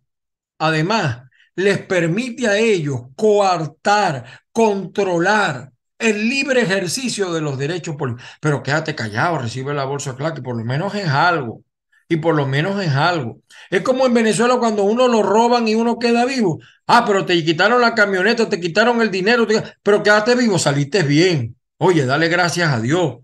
además, 0.57 1.23
les 1.55 1.79
permite 1.79 2.47
a 2.47 2.57
ellos 2.57 3.03
coartar, 3.15 4.25
controlar 4.51 5.71
el 5.97 6.29
libre 6.29 6.61
ejercicio 6.61 7.31
de 7.31 7.41
los 7.41 7.57
derechos 7.57 7.95
políticos. 7.95 8.29
Pero 8.41 8.63
quédate 8.63 8.95
callado, 8.95 9.39
recibe 9.39 9.73
la 9.73 9.85
bolsa 9.85 10.15
claro, 10.15 10.35
que 10.35 10.41
por 10.41 10.57
lo 10.57 10.65
menos 10.65 10.93
es 10.95 11.07
algo 11.07 11.63
y 12.11 12.17
por 12.17 12.35
lo 12.35 12.47
menos 12.47 12.83
es 12.83 12.91
algo. 12.91 13.39
Es 13.69 13.83
como 13.83 14.07
en 14.07 14.15
Venezuela 14.15 14.57
cuando 14.57 14.83
uno 14.83 15.07
lo 15.07 15.21
roban 15.21 15.67
y 15.67 15.75
uno 15.75 15.99
queda 15.99 16.25
vivo. 16.25 16.59
Ah, 16.87 17.05
pero 17.05 17.23
te 17.23 17.41
quitaron 17.45 17.79
la 17.81 17.93
camioneta, 17.93 18.49
te 18.49 18.59
quitaron 18.59 18.99
el 19.01 19.11
dinero, 19.11 19.47
pero 19.83 20.01
quedaste 20.01 20.33
vivo, 20.33 20.57
saliste 20.57 21.03
bien. 21.03 21.55
Oye, 21.77 22.05
dale 22.05 22.27
gracias 22.27 22.73
a 22.73 22.81
Dios. 22.81 23.19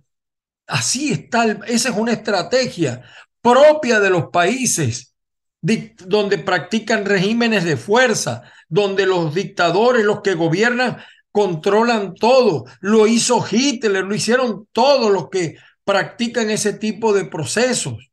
Así 0.68 1.12
está, 1.12 1.46
esa 1.68 1.90
es 1.90 1.96
una 1.96 2.14
estrategia 2.14 3.02
propia 3.42 4.00
de 4.00 4.12
los 4.12 4.26
países 4.32 5.14
donde 5.62 6.38
practican 6.38 7.06
regímenes 7.06 7.64
de 7.64 7.78
fuerza, 7.78 8.44
donde 8.70 9.08
los 9.08 9.34
dictadores, 9.34 10.06
los 10.06 10.22
que 10.22 10.36
gobiernan, 10.36 10.98
controlan 11.32 12.14
todo. 12.14 12.66
Lo 12.82 13.08
hizo 13.08 13.44
Hitler, 13.50 14.04
lo 14.04 14.14
hicieron 14.14 14.68
todos 14.72 15.12
los 15.12 15.30
que 15.30 15.58
practican 15.84 16.52
ese 16.52 16.74
tipo 16.74 17.14
de 17.14 17.26
procesos 17.26 18.12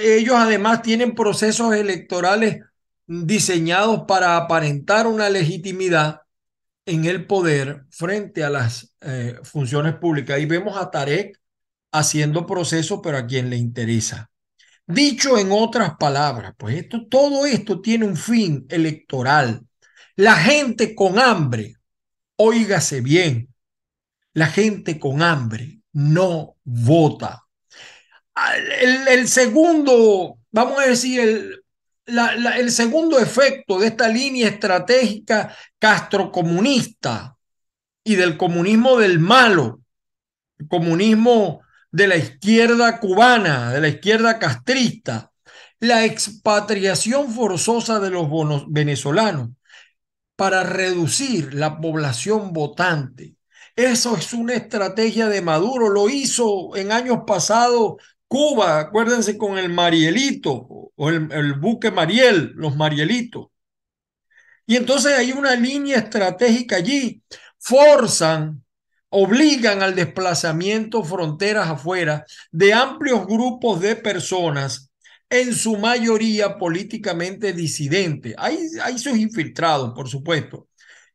ellos 0.00 0.36
además 0.36 0.82
tienen 0.82 1.14
procesos 1.14 1.74
electorales 1.74 2.60
diseñados 3.06 4.02
para 4.06 4.36
aparentar 4.36 5.06
una 5.06 5.28
legitimidad 5.28 6.20
en 6.86 7.04
el 7.04 7.26
poder 7.26 7.84
frente 7.90 8.44
a 8.44 8.50
las 8.50 8.94
eh, 9.00 9.36
funciones 9.42 9.94
públicas. 9.96 10.38
Y 10.40 10.46
vemos 10.46 10.76
a 10.76 10.90
Tarek 10.90 11.40
haciendo 11.92 12.46
procesos, 12.46 13.00
pero 13.02 13.18
a 13.18 13.26
quien 13.26 13.50
le 13.50 13.56
interesa. 13.56 14.30
Dicho 14.86 15.38
en 15.38 15.48
otras 15.52 15.96
palabras, 15.98 16.54
pues 16.56 16.76
esto, 16.76 17.06
todo 17.08 17.46
esto 17.46 17.80
tiene 17.80 18.04
un 18.04 18.16
fin 18.16 18.66
electoral. 18.68 19.64
La 20.16 20.34
gente 20.36 20.94
con 20.94 21.18
hambre, 21.18 21.76
óigase 22.36 23.00
bien, 23.00 23.48
la 24.34 24.46
gente 24.46 24.98
con 24.98 25.22
hambre 25.22 25.80
no 25.92 26.56
vota 26.64 27.46
el, 29.08 29.28
segundo, 29.28 30.38
vamos 30.50 30.78
a 30.78 30.86
decir, 30.86 31.20
el, 31.20 31.62
el 32.06 32.70
segundo 32.70 33.18
efecto 33.18 33.78
de 33.78 33.88
esta 33.88 34.08
línea 34.08 34.48
estratégica 34.48 35.54
castrocomunista 35.78 37.36
y 38.04 38.16
del 38.16 38.36
comunismo 38.36 38.98
del 38.98 39.18
malo, 39.18 39.80
el 40.58 40.68
comunismo 40.68 41.62
de 41.90 42.08
la 42.08 42.16
izquierda 42.16 42.98
cubana, 42.98 43.72
de 43.72 43.80
la 43.80 43.88
izquierda 43.88 44.38
castrista, 44.38 45.30
la 45.78 46.04
expatriación 46.04 47.32
forzosa 47.32 48.00
de 48.00 48.10
los 48.10 48.28
venezolanos 48.68 49.50
para 50.36 50.62
reducir 50.62 51.54
la 51.54 51.80
población 51.80 52.52
votante. 52.52 53.36
Eso 53.76 54.16
es 54.16 54.32
una 54.32 54.54
estrategia 54.54 55.28
de 55.28 55.42
Maduro, 55.42 55.88
lo 55.88 56.08
hizo 56.08 56.76
en 56.76 56.92
años 56.92 57.20
pasados 57.26 57.94
Cuba, 58.32 58.80
acuérdense 58.80 59.36
con 59.36 59.58
el 59.58 59.68
Marielito 59.68 60.52
o 60.96 61.10
el, 61.10 61.52
buque 61.52 61.90
Mariel, 61.90 62.52
los 62.54 62.74
Marielitos. 62.74 63.48
Y 64.64 64.76
entonces 64.76 65.12
hay 65.12 65.32
una 65.32 65.54
línea 65.54 65.98
estratégica 65.98 66.76
allí, 66.76 67.22
forzan, 67.58 68.64
obligan 69.10 69.82
al 69.82 69.94
desplazamiento 69.94 71.04
fronteras 71.04 71.68
afuera 71.68 72.24
de 72.50 72.72
amplios 72.72 73.26
grupos 73.26 73.82
de 73.82 73.96
personas 73.96 74.90
en 75.28 75.54
su 75.54 75.76
mayoría 75.76 76.56
políticamente 76.56 77.52
disidentes. 77.52 78.34
Hay, 78.38 78.56
hay 78.82 78.98
sus 78.98 79.18
infiltrados, 79.18 79.92
por 79.94 80.08
supuesto. 80.08 80.68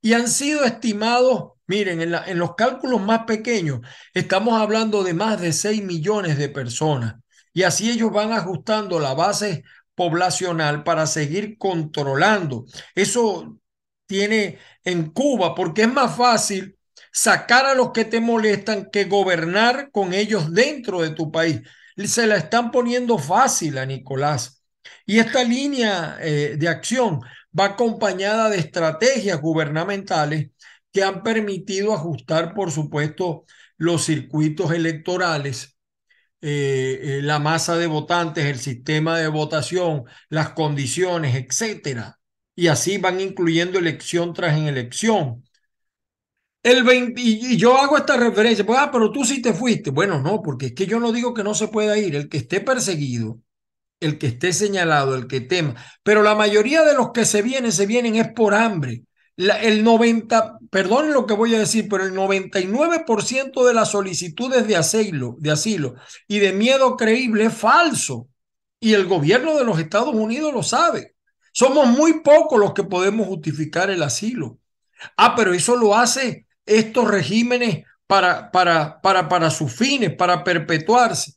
Y 0.04 0.14
han 0.14 0.28
sido 0.28 0.64
estimados, 0.66 1.54
miren, 1.68 2.02
en, 2.02 2.40
los 2.40 2.56
cálculos 2.56 3.02
más 3.02 3.26
pequeños, 3.26 3.82
estamos 4.14 4.60
hablando 4.60 5.04
de 5.04 5.14
más 5.14 5.40
de 5.40 5.54
6 5.54 5.84
millones 5.84 6.38
de 6.38 6.50
personas. 6.50 7.16
Y 7.54 7.64
así 7.64 7.90
ellos 7.90 8.12
van 8.12 8.32
ajustando 8.34 9.00
la 9.00 9.14
base 9.14 9.64
poblacional 9.96 10.84
para 10.84 11.08
seguir 11.08 11.58
controlando. 11.58 12.66
Eso 12.96 13.60
tiene 14.06 14.60
en 14.84 15.12
Cuba, 15.12 15.56
porque 15.56 15.84
es 15.84 15.92
más 15.92 16.16
fácil 16.16 16.78
sacar 17.12 17.66
a 17.66 17.74
los 17.74 17.92
que 17.92 18.06
te 18.06 18.22
molestan 18.22 18.90
que 18.92 19.06
gobernar 19.06 19.92
con 19.92 20.14
ellos 20.14 20.54
dentro 20.54 21.02
de 21.02 21.12
tu 21.12 21.32
país 21.32 21.62
se 22.06 22.28
la 22.28 22.38
están 22.38 22.70
poniendo 22.72 23.18
fácil 23.18 23.78
a 23.78 23.86
Nicolás. 23.86 24.62
Y 25.06 25.20
esta 25.20 25.44
línea 25.44 26.18
eh, 26.22 26.56
de 26.58 26.68
acción 26.68 27.22
va 27.58 27.66
acompañada 27.66 28.50
de 28.50 28.60
estrategias 28.60 29.42
gubernamentales 29.42 30.50
que 30.92 31.04
han 31.04 31.24
permitido 31.24 31.94
ajustar, 31.94 32.54
por 32.54 32.72
supuesto, 32.72 33.46
los 33.78 34.06
circuitos 34.06 34.72
electorales, 34.72 35.78
eh, 36.42 37.20
eh, 37.20 37.22
la 37.24 37.40
masa 37.40 37.78
de 37.78 37.88
votantes, 37.88 38.46
el 38.46 38.60
sistema 38.60 39.18
de 39.20 39.28
votación, 39.28 40.06
las 40.30 40.52
condiciones, 40.52 41.36
etcétera. 41.36 42.20
Y 42.56 42.68
así 42.68 42.98
van 42.98 43.22
incluyendo 43.22 43.80
elección 43.80 44.34
tras 44.34 44.58
elección. 44.58 45.44
El 46.64 46.84
20, 46.84 47.22
y 47.22 47.58
yo 47.58 47.78
hago 47.78 47.98
esta 47.98 48.18
referencia, 48.18 48.66
pues, 48.66 48.78
ah, 48.80 48.90
pero 48.92 49.12
tú 49.12 49.24
sí 49.24 49.42
te 49.42 49.54
fuiste. 49.54 49.90
Bueno, 49.92 50.22
no, 50.22 50.42
porque 50.42 50.68
es 50.68 50.74
que 50.74 50.86
yo 50.86 51.00
no 51.00 51.12
digo 51.14 51.34
que 51.34 51.44
no 51.44 51.54
se 51.54 51.70
pueda 51.70 51.98
ir. 51.98 52.16
El 52.16 52.28
que 52.30 52.38
esté 52.38 52.60
perseguido, 52.60 53.40
el 54.02 54.20
que 54.20 54.28
esté 54.28 54.54
señalado, 54.54 55.16
el 55.16 55.28
que 55.28 55.42
tema. 55.42 55.76
Pero 56.04 56.24
la 56.24 56.36
mayoría 56.36 56.84
de 56.84 56.96
los 56.96 57.12
que 57.14 57.26
se 57.26 57.44
vienen, 57.44 57.74
se 57.74 57.88
vienen 57.88 58.18
es 58.18 58.30
por 58.34 58.56
hambre. 58.56 59.04
El 59.38 59.84
90, 59.84 60.60
perdón 60.72 61.14
lo 61.14 61.28
que 61.28 61.36
voy 61.36 61.54
a 61.54 61.60
decir, 61.60 61.88
pero 61.88 62.04
el 62.04 62.14
99% 62.14 63.66
de 63.66 63.74
las 63.74 63.92
solicitudes 63.92 64.68
de 64.68 64.76
asilo, 64.76 65.36
de 65.40 65.52
asilo 65.52 65.96
y 66.28 66.40
de 66.40 66.54
miedo 66.54 66.98
creíble 66.98 67.46
es 67.46 67.54
falso. 67.54 68.28
Y 68.80 68.94
el 68.94 69.06
gobierno 69.06 69.56
de 69.58 69.64
los 69.64 69.80
Estados 69.80 70.14
Unidos 70.14 70.54
lo 70.54 70.64
sabe. 70.64 71.16
Somos 71.52 71.88
muy 71.88 72.22
pocos 72.22 72.60
los 72.60 72.74
que 72.74 72.84
podemos 72.84 73.28
justificar 73.28 73.90
el 73.90 74.04
asilo. 74.04 74.60
Ah, 75.16 75.36
pero 75.36 75.54
eso 75.54 75.76
lo 75.76 75.96
hace 75.96 76.48
estos 76.66 77.08
regímenes 77.08 77.86
para, 78.08 78.52
para, 78.52 79.02
para, 79.02 79.28
para 79.30 79.50
sus 79.50 79.72
fines, 79.72 80.16
para 80.16 80.44
perpetuarse. 80.44 81.34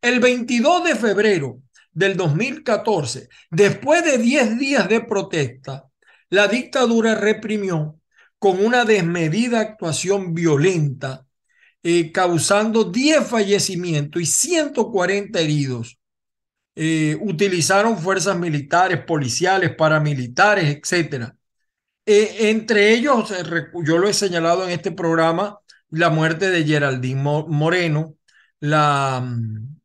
El 0.00 0.20
22 0.20 0.84
de 0.84 0.96
febrero 0.96 1.60
del 1.92 2.16
2014, 2.16 3.28
después 3.50 4.04
de 4.04 4.18
10 4.18 4.58
días 4.58 4.88
de 4.88 5.00
protesta, 5.00 5.84
la 6.32 6.48
dictadura 6.48 7.14
reprimió 7.14 8.00
con 8.38 8.64
una 8.64 8.86
desmedida 8.86 9.60
actuación 9.60 10.32
violenta, 10.32 11.26
eh, 11.82 12.10
causando 12.10 12.84
10 12.84 13.26
fallecimientos 13.26 14.22
y 14.22 14.24
140 14.24 15.38
heridos. 15.40 15.98
Eh, 16.74 17.18
utilizaron 17.20 17.98
fuerzas 17.98 18.38
militares, 18.38 19.04
policiales, 19.04 19.74
paramilitares, 19.76 20.74
etcétera. 20.74 21.36
Eh, 22.06 22.50
entre 22.50 22.94
ellos, 22.94 23.30
yo 23.84 23.98
lo 23.98 24.08
he 24.08 24.14
señalado 24.14 24.64
en 24.64 24.70
este 24.70 24.90
programa, 24.90 25.58
la 25.90 26.08
muerte 26.08 26.50
de 26.50 26.64
Geraldine 26.64 27.22
Moreno, 27.22 28.16
la, 28.58 29.20
mm, 29.22 29.76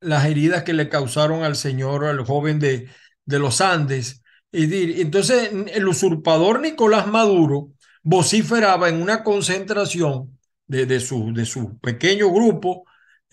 las 0.00 0.26
heridas 0.26 0.64
que 0.64 0.74
le 0.74 0.90
causaron 0.90 1.44
al 1.44 1.56
señor, 1.56 2.04
al 2.04 2.26
joven 2.26 2.58
de, 2.58 2.90
de 3.24 3.38
los 3.38 3.62
Andes. 3.62 4.20
Entonces, 4.54 5.50
el 5.72 5.88
usurpador 5.88 6.60
Nicolás 6.60 7.06
Maduro 7.06 7.70
vociferaba 8.02 8.88
en 8.88 9.02
una 9.02 9.24
concentración 9.24 10.38
de, 10.66 10.86
de, 10.86 11.00
su, 11.00 11.32
de 11.32 11.44
su 11.44 11.78
pequeño 11.78 12.30
grupo 12.30 12.84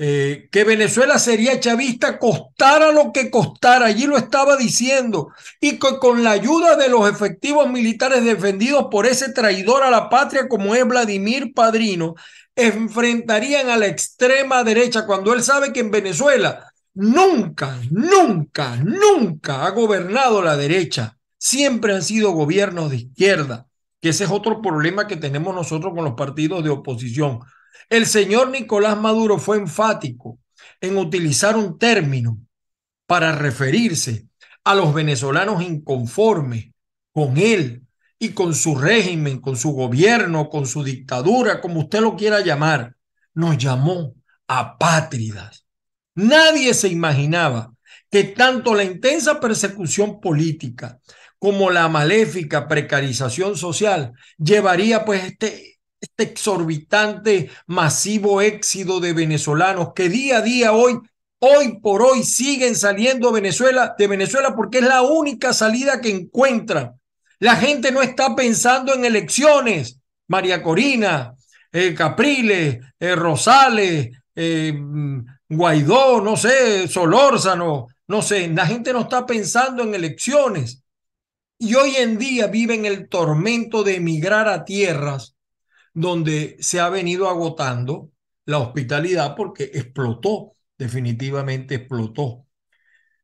eh, 0.04 0.50
que 0.52 0.64
Venezuela 0.64 1.20
sería 1.20 1.60
chavista 1.60 2.18
costara 2.18 2.92
lo 2.92 3.12
que 3.14 3.30
costara, 3.30 3.86
allí 3.86 4.08
lo 4.08 4.18
estaba 4.18 4.58
diciendo, 4.58 5.30
y 5.60 5.78
que 5.78 6.00
con 6.00 6.24
la 6.24 6.32
ayuda 6.32 6.76
de 6.76 6.90
los 6.90 7.08
efectivos 7.08 7.70
militares 7.70 8.26
defendidos 8.26 8.88
por 8.90 9.06
ese 9.06 9.32
traidor 9.32 9.84
a 9.84 9.92
la 9.92 10.10
patria 10.10 10.48
como 10.48 10.74
es 10.74 10.88
Vladimir 10.88 11.54
Padrino, 11.54 12.16
enfrentarían 12.56 13.70
a 13.70 13.78
la 13.78 13.86
extrema 13.86 14.64
derecha 14.64 15.06
cuando 15.06 15.34
él 15.36 15.44
sabe 15.44 15.72
que 15.72 15.82
en 15.82 15.92
Venezuela 15.92 16.71
nunca, 16.94 17.80
nunca, 17.90 18.76
nunca 18.78 19.66
ha 19.66 19.72
gobernado 19.72 20.42
la 20.42 20.58
derecha, 20.58 21.18
siempre 21.38 21.94
han 21.94 22.04
sido 22.04 22.32
gobiernos 22.32 22.92
de 22.92 22.98
izquierda, 22.98 23.68
que 24.00 24.10
ese 24.10 24.26
es 24.26 24.32
otro 24.32 24.62
problema 24.62 25.08
que 25.08 25.18
tenemos 25.18 25.54
nosotros 25.56 25.94
con 25.94 26.04
los 26.04 26.14
partidos 26.14 26.64
de 26.64 26.70
oposición 26.70 27.40
el 27.92 28.06
señor 28.06 28.50
Nicolás 28.52 28.98
Maduro 28.98 29.38
fue 29.38 29.58
enfático 29.58 30.40
en 30.80 30.98
utilizar 30.98 31.58
un 31.58 31.78
término 31.78 32.40
para 33.06 33.34
referirse 33.34 34.30
a 34.64 34.76
los 34.76 34.94
venezolanos 34.94 35.62
inconformes 35.62 36.72
con 37.12 37.38
él 37.38 37.86
y 38.18 38.30
con 38.30 38.56
su 38.56 38.76
régimen, 38.76 39.42
con 39.42 39.58
su 39.58 39.74
gobierno, 39.74 40.48
con 40.48 40.66
su 40.66 40.86
dictadura, 40.86 41.60
como 41.60 41.82
usted 41.82 42.00
lo 42.00 42.16
quiera 42.16 42.40
llamar. 42.40 42.96
Nos 43.34 43.58
llamó 43.58 44.16
apátridas. 44.48 45.66
Nadie 46.15 46.74
se 46.74 46.89
imaginaba 46.89 47.74
que 48.10 48.24
tanto 48.26 48.76
la 48.76 48.84
intensa 48.84 49.39
persecución 49.39 50.19
política 50.19 51.00
como 51.39 51.71
la 51.71 51.88
maléfica 51.88 52.67
precarización 52.67 53.58
social 53.58 54.13
llevaría 54.38 55.06
pues 55.06 55.24
este 55.24 55.71
este 56.02 56.24
exorbitante, 56.24 57.52
masivo 57.67 58.41
éxito 58.41 59.00
de 59.00 59.13
venezolanos 59.13 59.93
que 59.93 60.10
día 60.10 60.39
a 60.39 60.41
día 60.41 60.74
hoy, 60.74 61.00
hoy 61.39 61.80
por 61.80 62.02
hoy 62.02 62.24
siguen 62.24 62.76
saliendo 62.76 63.32
Venezuela, 63.32 63.93
de 63.97 64.08
Venezuela 64.08 64.56
porque 64.56 64.80
es 64.80 64.86
la 64.86 65.04
única 65.04 65.54
salida 65.54 66.02
que 66.02 66.10
encuentran. 66.10 67.00
La 67.39 67.56
gente 67.56 67.91
no 67.91 68.02
está 68.02 68.36
pensando 68.36 68.93
en 68.93 69.06
elecciones. 69.06 70.00
María 70.28 70.63
Corina, 70.63 71.36
eh, 71.71 71.93
Capriles, 71.93 72.80
eh, 73.00 73.15
Rosales, 73.15 74.10
eh, 74.36 74.74
Guaidó, 75.54 76.22
no 76.22 76.38
sé, 76.38 76.88
Solórzano, 76.88 77.88
no 78.08 78.22
sé, 78.22 78.48
la 78.48 78.66
gente 78.66 78.94
no 78.94 79.02
está 79.02 79.26
pensando 79.26 79.84
en 79.84 79.94
elecciones. 79.94 80.82
Y 81.58 81.76
hoy 81.76 81.98
en 81.98 82.18
día 82.18 82.48
viven 82.48 82.86
el 82.86 83.10
tormento 83.10 83.84
de 83.84 83.98
emigrar 83.98 84.48
a 84.48 84.64
tierras 84.64 85.36
donde 85.94 86.56
se 86.62 86.80
ha 86.80 86.88
venido 86.88 87.28
agotando 87.28 88.12
la 88.46 88.60
hospitalidad 88.60 89.36
porque 89.36 89.66
explotó, 89.74 90.54
definitivamente 90.78 91.76
explotó. 91.76 92.46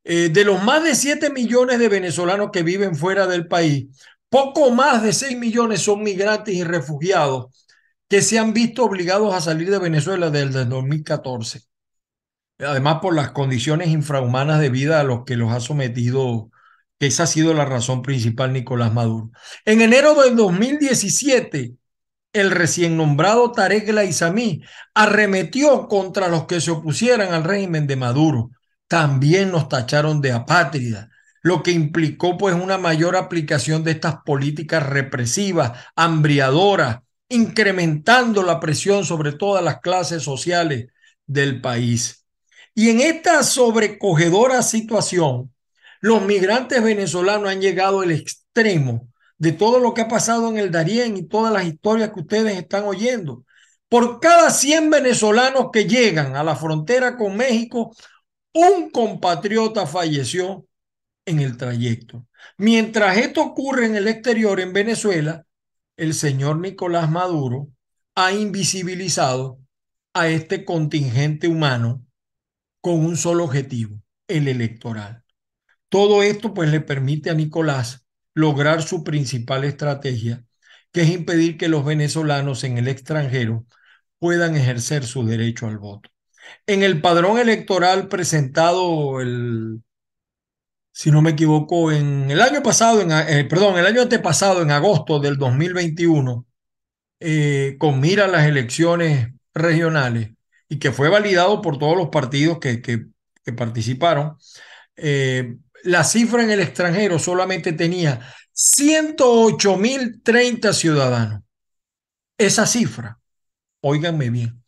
Eh, 0.03 0.27
de 0.27 0.43
los 0.43 0.61
más 0.61 0.83
de 0.83 0.95
7 0.95 1.29
millones 1.29 1.79
de 1.79 1.87
venezolanos 1.87 2.49
que 2.51 2.61
viven 2.61 2.97
fuera 2.97 3.25
del 3.25 3.47
país, 3.47 3.87
poco 4.27 4.71
más 4.71 5.01
de 5.01 5.13
6 5.13 5.37
millones 5.37 5.81
son 5.81 6.03
migrantes 6.03 6.53
y 6.53 6.63
refugiados 6.65 7.65
que 8.09 8.21
se 8.21 8.37
han 8.37 8.53
visto 8.53 8.83
obligados 8.83 9.33
a 9.33 9.39
salir 9.39 9.71
de 9.71 9.79
Venezuela 9.79 10.29
desde 10.29 10.63
el 10.63 10.69
2014. 10.69 11.61
Además, 12.59 12.99
por 13.01 13.15
las 13.15 13.31
condiciones 13.31 13.89
infrahumanas 13.89 14.59
de 14.59 14.69
vida 14.69 14.99
a 14.99 15.03
los 15.03 15.25
que 15.25 15.35
los 15.35 15.51
ha 15.51 15.59
sometido, 15.59 16.49
que 16.99 17.07
esa 17.07 17.23
ha 17.23 17.27
sido 17.27 17.53
la 17.53 17.65
razón 17.65 18.01
principal 18.01 18.51
Nicolás 18.53 18.93
Maduro. 18.93 19.31
En 19.65 19.81
enero 19.81 20.15
del 20.15 20.35
2017, 20.35 21.75
el 22.33 22.51
recién 22.51 22.97
nombrado 22.97 23.51
Tarek 23.51 23.87
El 23.89 24.61
arremetió 24.93 25.87
contra 25.87 26.27
los 26.27 26.45
que 26.45 26.61
se 26.61 26.71
opusieran 26.71 27.33
al 27.33 27.43
régimen 27.43 27.87
de 27.87 27.95
Maduro. 27.95 28.51
También 28.87 29.51
nos 29.51 29.69
tacharon 29.69 30.21
de 30.21 30.31
apátrida, 30.31 31.09
lo 31.41 31.61
que 31.61 31.71
implicó 31.71 32.37
pues 32.37 32.55
una 32.55 32.77
mayor 32.77 33.15
aplicación 33.15 33.83
de 33.83 33.91
estas 33.91 34.17
políticas 34.25 34.83
represivas, 34.83 35.85
hambriadoras, 35.95 36.99
incrementando 37.29 38.43
la 38.43 38.59
presión 38.59 39.03
sobre 39.03 39.33
todas 39.33 39.63
las 39.63 39.79
clases 39.79 40.23
sociales 40.23 40.87
del 41.25 41.61
país. 41.61 42.26
Y 42.77 42.91
en 42.91 43.01
esta 43.01 43.41
sobrecogedora 43.41 44.61
situación, 44.61 45.51
Los 45.99 46.21
migrantes 46.21 46.83
venezolanos 46.83 47.49
han 47.49 47.59
llegado 47.59 48.01
al 48.01 48.11
extremo 48.11 49.09
de 49.39 49.51
todo 49.51 49.79
lo 49.79 49.95
que 49.95 50.01
ha 50.01 50.07
pasado 50.07 50.47
en 50.49 50.57
el 50.57 50.69
Darién 50.71 51.17
y 51.17 51.23
todas 51.27 51.51
las 51.51 51.65
historias 51.65 52.11
que 52.11 52.19
ustedes 52.19 52.55
están 52.55 52.83
oyendo. 52.85 53.45
Por 53.89 54.19
cada 54.19 54.51
100 54.51 54.91
venezolanos 54.91 55.69
que 55.73 55.85
llegan 55.85 56.35
a 56.35 56.43
la 56.43 56.55
frontera 56.55 57.17
con 57.17 57.35
México, 57.35 57.95
un 58.53 58.91
compatriota 58.91 59.87
falleció 59.87 60.67
en 61.25 61.39
el 61.39 61.57
trayecto. 61.57 62.27
Mientras 62.57 63.17
esto 63.17 63.41
ocurre 63.41 63.87
en 63.87 63.95
el 63.95 64.07
exterior, 64.07 64.59
en 64.59 64.73
Venezuela, 64.73 65.47
el 65.97 66.13
señor 66.13 66.59
Nicolás 66.59 67.09
Maduro 67.09 67.69
ha 68.13 68.33
invisibilizado 68.33 69.57
a 70.13 70.29
este 70.29 70.63
contingente 70.63 71.47
humano 71.47 72.06
con 72.81 73.05
un 73.05 73.17
solo 73.17 73.43
objetivo, 73.45 74.01
el 74.27 74.47
electoral. 74.47 75.23
Todo 75.89 76.23
esto 76.23 76.53
pues 76.53 76.69
le 76.71 76.81
permite 76.81 77.29
a 77.29 77.33
Nicolás 77.33 78.05
lograr 78.33 78.83
su 78.83 79.03
principal 79.03 79.63
estrategia, 79.63 80.45
que 80.91 81.01
es 81.01 81.09
impedir 81.09 81.57
que 81.57 81.69
los 81.69 81.85
venezolanos 81.85 82.63
en 82.63 82.77
el 82.77 82.87
extranjero 82.87 83.65
puedan 84.19 84.55
ejercer 84.55 85.05
su 85.05 85.25
derecho 85.25 85.67
al 85.67 85.77
voto. 85.77 86.09
En 86.65 86.83
el 86.83 87.01
padrón 87.01 87.39
electoral 87.39 88.07
presentado 88.07 89.21
el 89.21 89.81
si 90.97 91.11
no 91.11 91.21
me 91.21 91.29
equivoco, 91.31 91.91
en 91.91 92.31
el 92.31 92.41
año 92.41 92.63
pasado, 92.63 93.01
en, 93.01 93.11
eh, 93.11 93.45
perdón, 93.45 93.77
el 93.77 93.85
año 93.85 94.01
antepasado, 94.01 94.63
en 94.63 94.71
agosto 94.71 95.19
del 95.19 95.37
2021, 95.37 96.47
eh, 97.19 97.75
con 97.79 97.99
mira 97.99 98.25
a 98.25 98.27
las 98.27 98.47
elecciones 98.47 99.29
regionales 99.53 100.31
y 100.69 100.79
que 100.79 100.91
fue 100.91 101.09
validado 101.09 101.61
por 101.61 101.77
todos 101.77 101.95
los 101.97 102.09
partidos 102.09 102.57
que, 102.59 102.81
que, 102.81 103.05
participaron, 103.53 104.35
eh, 104.97 105.55
la 105.83 106.03
cifra 106.03 106.43
en 106.43 106.51
el 106.51 106.59
extranjero 106.59 107.17
solamente 107.17 107.71
tenía 107.71 108.19
108.030 108.53 110.73
ciudadanos. 110.73 111.43
Esa 112.37 112.67
cifra, 112.67 113.17
óiganme 113.79 114.29
bien, 114.29 114.61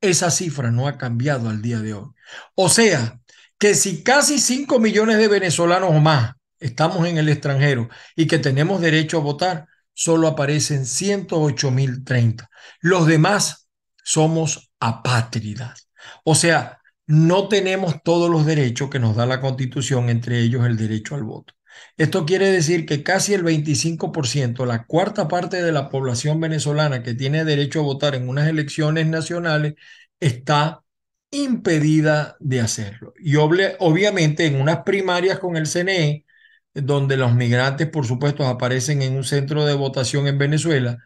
esa 0.00 0.32
cifra 0.32 0.72
no 0.72 0.88
ha 0.88 0.98
cambiado 0.98 1.48
al 1.48 1.62
día 1.62 1.78
de 1.78 1.94
hoy. 1.94 2.08
O 2.56 2.68
sea, 2.68 3.20
que 3.56 3.76
si 3.76 4.02
casi 4.02 4.40
5 4.40 4.80
millones 4.80 5.18
de 5.18 5.28
venezolanos 5.28 5.90
o 5.90 6.00
más 6.00 6.34
estamos 6.58 7.06
en 7.06 7.18
el 7.18 7.28
extranjero 7.28 7.88
y 8.16 8.26
que 8.26 8.40
tenemos 8.40 8.80
derecho 8.80 9.18
a 9.18 9.20
votar, 9.20 9.68
solo 9.94 10.26
aparecen 10.26 10.82
108.030. 10.82 12.48
Los 12.80 13.06
demás 13.06 13.68
somos 14.02 14.71
apátridas. 14.82 15.88
O 16.24 16.34
sea, 16.34 16.80
no 17.06 17.48
tenemos 17.48 18.02
todos 18.02 18.28
los 18.30 18.44
derechos 18.44 18.90
que 18.90 18.98
nos 18.98 19.14
da 19.16 19.26
la 19.26 19.40
Constitución, 19.40 20.08
entre 20.08 20.40
ellos 20.40 20.66
el 20.66 20.76
derecho 20.76 21.14
al 21.14 21.22
voto. 21.22 21.54
Esto 21.96 22.26
quiere 22.26 22.50
decir 22.50 22.84
que 22.84 23.02
casi 23.02 23.32
el 23.34 23.44
25%, 23.44 24.66
la 24.66 24.84
cuarta 24.84 25.28
parte 25.28 25.62
de 25.62 25.72
la 25.72 25.88
población 25.88 26.40
venezolana 26.40 27.02
que 27.02 27.14
tiene 27.14 27.44
derecho 27.44 27.80
a 27.80 27.84
votar 27.84 28.14
en 28.16 28.28
unas 28.28 28.48
elecciones 28.48 29.06
nacionales, 29.06 29.74
está 30.20 30.82
impedida 31.30 32.36
de 32.40 32.60
hacerlo. 32.60 33.14
Y 33.18 33.36
obviamente 33.36 34.46
en 34.46 34.60
unas 34.60 34.82
primarias 34.84 35.38
con 35.38 35.56
el 35.56 35.66
CNE, 35.66 36.26
donde 36.74 37.16
los 37.16 37.34
migrantes, 37.34 37.88
por 37.88 38.06
supuesto, 38.06 38.46
aparecen 38.46 39.02
en 39.02 39.16
un 39.16 39.24
centro 39.24 39.64
de 39.64 39.74
votación 39.74 40.26
en 40.26 40.38
Venezuela, 40.38 40.98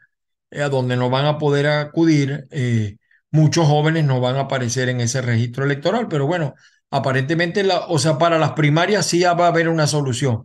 eh, 0.50 0.62
a 0.62 0.68
donde 0.68 0.96
no 0.96 1.10
van 1.10 1.26
a 1.26 1.38
poder 1.38 1.66
acudir, 1.66 2.46
eh, 2.50 2.96
muchos 3.36 3.66
jóvenes 3.66 4.04
no 4.04 4.20
van 4.20 4.36
a 4.36 4.40
aparecer 4.42 4.88
en 4.88 5.00
ese 5.00 5.22
registro 5.22 5.64
electoral. 5.64 6.08
Pero 6.08 6.26
bueno, 6.26 6.54
aparentemente, 6.90 7.62
la, 7.62 7.86
o 7.86 7.98
sea, 7.98 8.18
para 8.18 8.38
las 8.38 8.52
primarias 8.52 9.06
sí 9.06 9.22
va 9.22 9.30
a 9.46 9.48
haber 9.48 9.68
una 9.68 9.86
solución, 9.86 10.44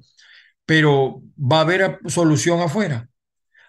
pero 0.65 1.21
va 1.38 1.60
a 1.60 1.62
haber 1.62 1.99
solución 2.08 2.62
afuera. 2.62 3.10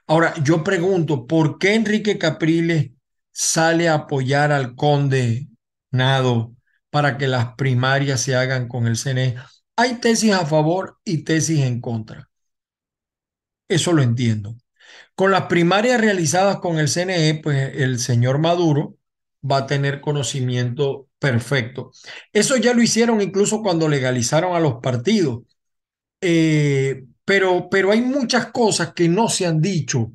Ahora, 0.07 0.35
yo 0.43 0.65
pregunto, 0.65 1.27
¿por 1.27 1.59
qué 1.59 1.75
Enrique 1.75 2.19
Capriles 2.19 2.91
sale 3.33 3.89
a 3.89 3.95
apoyar 3.95 4.53
al 4.53 4.75
conde 4.77 5.49
nado 5.91 6.55
para 6.91 7.17
que 7.19 7.27
las 7.27 7.55
primarias 7.55 8.21
se 8.21 8.37
hagan 8.37 8.69
con 8.69 8.87
el 8.87 8.97
CNE. 8.97 9.37
Hay 9.77 9.95
tesis 9.95 10.33
a 10.33 10.47
favor 10.47 10.99
y 11.05 11.25
tesis 11.25 11.61
en 11.61 11.81
contra. 11.81 12.29
Eso 13.69 13.93
lo 13.93 14.03
entiendo. 14.03 14.57
Con 15.15 15.31
las 15.31 15.47
primarias 15.47 16.01
realizadas 16.01 16.59
con 16.59 16.79
el 16.79 16.89
CNE, 16.89 17.41
pues 17.43 17.75
el 17.77 17.99
señor 17.99 18.39
Maduro 18.39 18.97
va 19.49 19.59
a 19.59 19.67
tener 19.67 20.01
conocimiento 20.01 21.09
perfecto. 21.19 21.91
Eso 22.33 22.57
ya 22.57 22.75
lo 22.75 22.83
hicieron 22.83 23.21
incluso 23.21 23.63
cuando 23.63 23.89
legalizaron 23.89 24.55
a 24.55 24.61
los 24.61 24.75
partidos. 24.83 25.43
Eh, 26.21 27.05
pero, 27.25 27.69
pero 27.71 27.91
hay 27.91 28.01
muchas 28.03 28.47
cosas 28.47 28.93
que 28.95 29.09
no 29.09 29.29
se 29.29 29.47
han 29.47 29.61
dicho 29.61 30.13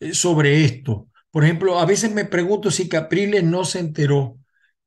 eh, 0.00 0.14
sobre 0.14 0.64
esto. 0.64 1.08
Por 1.30 1.44
ejemplo, 1.44 1.78
a 1.78 1.86
veces 1.86 2.12
me 2.12 2.24
pregunto 2.24 2.70
si 2.70 2.88
Capriles 2.88 3.44
no 3.44 3.64
se 3.64 3.80
enteró 3.80 4.38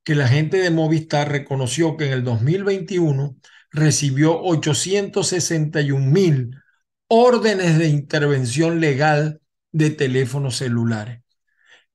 que 0.04 0.16
la 0.16 0.28
gente 0.28 0.58
de 0.58 0.72
Movistar 0.72 1.32
reconoció 1.32 1.98
que 1.98 2.08
en 2.08 2.14
el 2.14 2.24
2021 2.24 3.36
recibió 3.72 4.40
861 4.42 6.06
mil 6.06 6.52
órdenes 7.08 7.78
de 7.78 7.88
intervención 7.88 8.80
legal 8.80 9.42
de 9.72 9.92
teléfonos 9.92 10.58
celulares. 10.58 11.22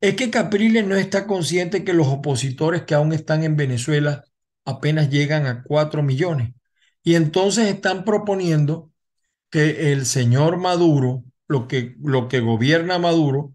Es 0.06 0.14
que 0.14 0.30
Capriles 0.30 0.86
no 0.86 0.94
está 0.94 1.26
consciente 1.26 1.82
que 1.82 1.92
los 1.92 2.06
opositores 2.06 2.82
que 2.82 2.94
aún 2.94 3.12
están 3.12 3.42
en 3.42 3.56
Venezuela 3.56 4.22
apenas 4.64 5.10
llegan 5.10 5.46
a 5.46 5.64
4 5.64 6.00
millones. 6.04 6.52
Y 7.02 7.16
entonces 7.16 7.66
están 7.66 8.04
proponiendo 8.04 8.92
que 9.50 9.90
el 9.90 10.06
señor 10.06 10.58
Maduro, 10.58 11.24
lo 11.48 11.66
que, 11.66 11.96
lo 12.00 12.28
que 12.28 12.38
gobierna 12.38 13.00
Maduro, 13.00 13.54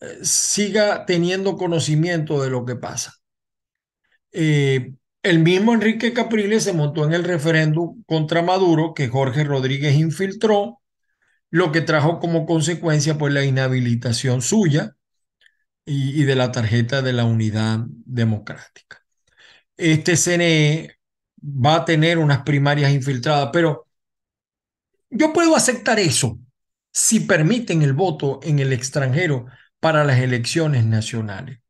eh, 0.00 0.18
siga 0.22 1.06
teniendo 1.06 1.56
conocimiento 1.56 2.42
de 2.42 2.50
lo 2.50 2.64
que 2.64 2.74
pasa. 2.74 3.14
Eh, 4.32 4.94
el 5.22 5.38
mismo 5.38 5.74
Enrique 5.74 6.12
Capriles 6.12 6.64
se 6.64 6.72
montó 6.72 7.04
en 7.04 7.12
el 7.12 7.22
referéndum 7.22 8.02
contra 8.04 8.42
Maduro 8.42 8.94
que 8.94 9.06
Jorge 9.06 9.44
Rodríguez 9.44 9.94
infiltró, 9.94 10.80
lo 11.50 11.70
que 11.70 11.82
trajo 11.82 12.18
como 12.18 12.46
consecuencia 12.46 13.16
pues 13.16 13.32
la 13.32 13.44
inhabilitación 13.44 14.42
suya 14.42 14.96
y, 15.88 16.24
de 16.24 16.36
la 16.36 16.52
tarjeta 16.52 17.00
de 17.02 17.12
la 17.12 17.24
unidad 17.24 17.80
democrática. 18.04 19.02
Este 19.76 20.16
CNE 20.16 20.98
va 21.42 21.76
a 21.76 21.84
tener 21.84 22.18
unas 22.18 22.42
primarias 22.42 22.92
infiltradas, 22.92 23.50
pero 23.52 23.86
yo 25.10 25.32
puedo 25.32 25.56
aceptar 25.56 25.98
eso 25.98 26.38
si 26.92 27.20
permiten 27.20 27.82
el 27.82 27.94
voto 27.94 28.40
en 28.42 28.58
el 28.58 28.72
extranjero 28.72 29.46
para 29.80 30.04
las 30.04 30.18
elecciones 30.18 30.84
nacionales. 30.84 31.60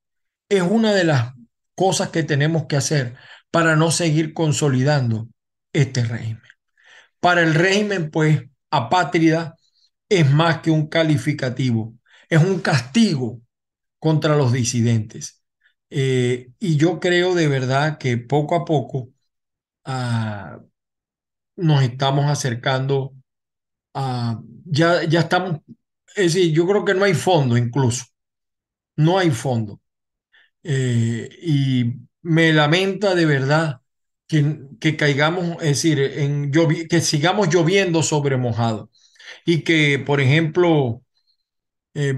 Es 0.49 0.63
una 0.63 0.93
de 0.95 1.05
las 1.05 1.35
cosas 1.75 2.09
que 2.09 2.25
tenemos 2.25 2.67
que 2.67 2.77
hacer 2.77 3.15
para 3.51 3.77
no 3.77 3.91
seguir 3.91 4.35
consolidando 4.35 5.29
este 5.73 6.03
régimen. 6.05 6.43
Para 7.21 7.43
el 7.43 7.55
régimen, 7.55 8.11
pues, 8.11 8.43
apátrida 8.71 9.55
es 10.09 10.29
más 10.31 10.61
que 10.61 10.71
un 10.71 10.89
calificativo, 10.89 11.95
es 12.29 12.43
un 12.43 12.61
castigo 12.61 13.43
contra 13.99 14.37
los 14.37 14.53
disidentes. 14.53 15.43
Eh, 15.91 16.51
y 16.59 16.77
yo 16.77 17.01
creo 17.01 17.35
de 17.35 17.49
verdad 17.49 17.99
que 17.99 18.19
poco 18.19 18.55
a 18.57 18.65
poco 18.65 19.11
ah, 19.85 20.61
nos 21.57 21.83
estamos 21.83 22.27
acercando 22.27 23.15
a, 23.95 24.41
ya, 24.65 25.05
ya 25.05 25.21
estamos, 25.21 25.61
es 26.17 26.35
decir, 26.35 26.53
yo 26.55 26.67
creo 26.67 26.85
que 26.85 26.95
no 26.95 27.05
hay 27.05 27.15
fondo 27.15 27.57
incluso, 27.57 28.07
no 28.97 29.19
hay 29.19 29.31
fondo. 29.31 29.81
Eh, 30.63 31.29
y 31.43 31.95
me 32.23 32.53
lamenta 32.53 33.15
de 33.15 33.27
verdad 33.27 33.81
que, 34.27 34.61
que 34.81 34.97
caigamos, 34.97 35.57
es 35.63 35.69
decir, 35.83 36.01
en 36.01 36.53
que 36.91 37.01
sigamos 37.01 37.49
lloviendo 37.51 38.03
sobre 38.03 38.37
mojado 38.37 38.91
y 39.47 39.63
que, 39.63 39.99
por 40.01 40.21
ejemplo, 40.21 41.03
eh, 41.95 42.15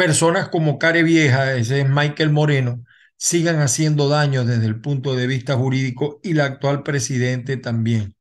personas 0.00 0.48
como 0.48 0.78
Care 0.78 1.02
Vieja, 1.02 1.52
ese 1.56 1.82
es 1.82 1.88
Michael 1.88 2.30
Moreno, 2.30 2.84
sigan 3.18 3.60
haciendo 3.60 4.08
daño 4.08 4.46
desde 4.46 4.64
el 4.64 4.80
punto 4.80 5.14
de 5.14 5.26
vista 5.26 5.56
jurídico 5.56 6.20
y 6.22 6.32
la 6.32 6.46
actual 6.46 6.82
presidente 6.82 7.58
también. 7.58 8.14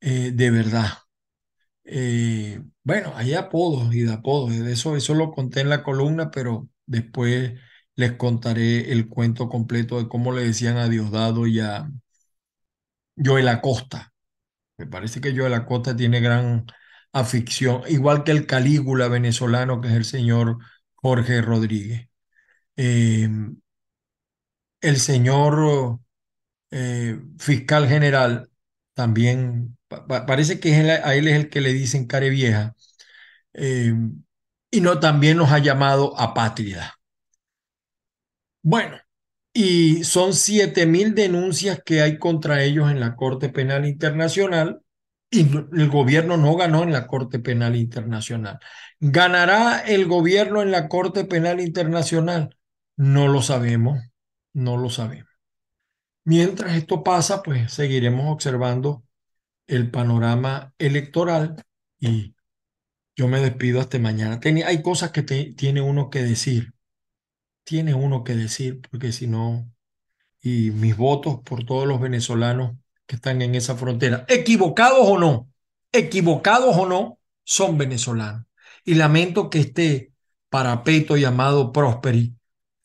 Eh, 0.00 0.32
de 0.34 0.50
verdad. 0.50 0.88
bueno, 2.82 3.12
hay 3.16 3.34
apodos 3.34 3.94
y 3.94 4.02
de 4.02 4.12
apodos, 4.12 4.52
eso, 4.52 4.96
eso 4.96 5.14
lo 5.14 5.32
conté 5.32 5.60
en 5.60 5.70
la 5.70 5.82
columna, 5.82 6.30
pero 6.30 6.68
después 6.86 7.54
les 7.96 8.12
contaré 8.12 8.92
el 8.92 9.08
cuento 9.08 9.48
completo 9.48 9.98
de 10.02 10.08
cómo 10.08 10.32
le 10.32 10.42
decían 10.44 10.76
a 10.76 10.88
Diosdado 10.88 11.46
y 11.46 11.60
a 11.60 11.88
Joel 13.16 13.48
Acosta. 13.48 14.12
Me 14.78 14.86
parece 14.86 15.20
que 15.20 15.36
Joel 15.36 15.54
Acosta 15.54 15.96
tiene 15.96 16.20
gran 16.20 16.66
afición, 17.12 17.82
igual 17.88 18.24
que 18.24 18.32
el 18.32 18.46
Calígula 18.46 19.08
venezolano, 19.08 19.80
que 19.80 19.88
es 19.88 19.94
el 19.94 20.04
señor 20.04 20.58
Jorge 21.04 21.42
Rodríguez. 21.42 22.08
Eh, 22.76 23.28
el 24.80 24.96
señor 24.98 26.00
eh, 26.70 27.20
fiscal 27.38 27.86
general 27.86 28.48
también 28.94 29.76
parece 30.08 30.60
que 30.60 30.74
a 30.74 31.14
él 31.14 31.28
es 31.28 31.36
el 31.36 31.50
que 31.50 31.60
le 31.60 31.74
dicen 31.74 32.06
care 32.06 32.30
vieja, 32.30 32.74
eh, 33.52 33.92
y 34.70 34.80
no 34.80 34.98
también 34.98 35.36
nos 35.36 35.52
ha 35.52 35.58
llamado 35.58 36.18
apátrida. 36.18 36.94
Bueno, 38.62 38.96
y 39.52 40.04
son 40.04 40.32
siete 40.32 40.86
mil 40.86 41.14
denuncias 41.14 41.82
que 41.84 42.00
hay 42.00 42.18
contra 42.18 42.62
ellos 42.64 42.90
en 42.90 42.98
la 43.00 43.14
Corte 43.14 43.50
Penal 43.50 43.84
Internacional 43.84 44.80
el 45.40 45.88
gobierno 45.90 46.36
no 46.36 46.56
ganó 46.56 46.82
en 46.82 46.92
la 46.92 47.06
Corte 47.06 47.38
Penal 47.38 47.76
Internacional. 47.76 48.58
¿Ganará 49.00 49.80
el 49.80 50.06
gobierno 50.06 50.62
en 50.62 50.70
la 50.70 50.88
Corte 50.88 51.24
Penal 51.24 51.60
Internacional? 51.60 52.56
No 52.96 53.28
lo 53.28 53.42
sabemos, 53.42 54.00
no 54.52 54.76
lo 54.76 54.90
sabemos. 54.90 55.30
Mientras 56.24 56.76
esto 56.76 57.02
pasa, 57.02 57.42
pues 57.42 57.72
seguiremos 57.72 58.32
observando 58.32 59.04
el 59.66 59.90
panorama 59.90 60.74
electoral 60.78 61.64
y 61.98 62.34
yo 63.16 63.28
me 63.28 63.40
despido 63.40 63.80
hasta 63.80 63.98
mañana. 63.98 64.40
hay 64.66 64.82
cosas 64.82 65.10
que 65.12 65.22
tiene 65.22 65.80
uno 65.80 66.10
que 66.10 66.22
decir, 66.22 66.74
tiene 67.64 67.94
uno 67.94 68.24
que 68.24 68.34
decir, 68.36 68.80
porque 68.90 69.12
si 69.12 69.26
no, 69.26 69.70
y 70.40 70.70
mis 70.72 70.96
votos 70.96 71.40
por 71.44 71.64
todos 71.64 71.86
los 71.88 72.00
venezolanos 72.00 72.76
que 73.06 73.16
están 73.16 73.42
en 73.42 73.54
esa 73.54 73.76
frontera, 73.76 74.24
equivocados 74.28 75.00
o 75.02 75.18
no, 75.18 75.48
equivocados 75.92 76.76
o 76.76 76.86
no, 76.86 77.18
son 77.44 77.78
venezolanos. 77.78 78.46
Y 78.84 78.94
lamento 78.94 79.50
que 79.50 79.60
este 79.60 80.12
parapeto 80.48 81.16
llamado 81.16 81.72
Prosperi 81.72 82.34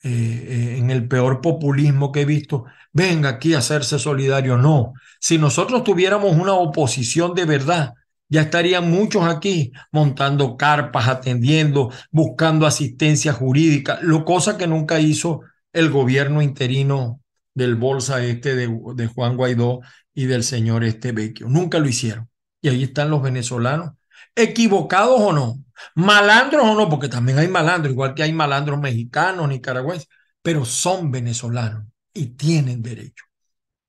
eh, 0.02 0.10
eh, 0.10 0.78
en 0.78 0.92
el 0.92 1.08
peor 1.08 1.42
populismo 1.42 2.12
que 2.12 2.22
he 2.22 2.26
visto, 2.26 2.66
venga 2.94 3.30
aquí 3.30 3.54
a 3.54 3.60
hacerse 3.60 4.00
solidario. 4.00 4.58
No, 4.58 4.94
si 5.20 5.38
nosotros 5.38 5.84
tuviéramos 5.84 6.36
una 6.36 6.54
oposición 6.54 7.34
de 7.36 7.46
verdad, 7.46 7.94
ya 8.30 8.42
estarían 8.42 8.90
muchos 8.90 9.24
aquí 9.24 9.72
montando 9.92 10.56
carpas, 10.56 11.08
atendiendo, 11.08 11.92
buscando 12.12 12.66
asistencia 12.66 13.34
jurídica, 13.34 14.00
lo 14.02 14.24
cosa 14.24 14.58
que 14.58 14.68
nunca 14.68 15.00
hizo 15.00 15.42
el 15.74 15.90
gobierno 15.90 16.42
interino 16.42 17.22
del 17.54 17.76
bolsa 17.76 18.24
este 18.24 18.56
de, 18.56 18.70
de 18.96 19.08
Juan 19.08 19.36
Guaidó 19.38 19.82
y 20.14 20.26
del 20.26 20.44
señor 20.44 20.84
este 20.84 21.12
Vecchio. 21.12 21.48
Nunca 21.50 21.80
lo 21.80 21.88
hicieron. 21.88 22.30
Y 22.62 22.70
ahí 22.70 22.84
están 22.84 23.10
los 23.10 23.22
venezolanos, 23.22 23.92
equivocados 24.36 25.20
o 25.20 25.34
no, 25.34 25.64
Malandros 25.96 26.64
o 26.64 26.76
no, 26.76 26.90
porque 26.90 27.08
también 27.10 27.40
hay 27.40 27.48
malandros, 27.48 27.94
igual 27.94 28.14
que 28.14 28.24
hay 28.24 28.34
malandros 28.34 28.80
mexicanos, 28.80 29.48
nicaragüenses, 29.48 30.10
pero 30.42 30.66
son 30.66 31.12
venezolanos 31.12 31.86
y 32.14 32.28
tienen 32.36 32.82
derecho. 32.82 33.26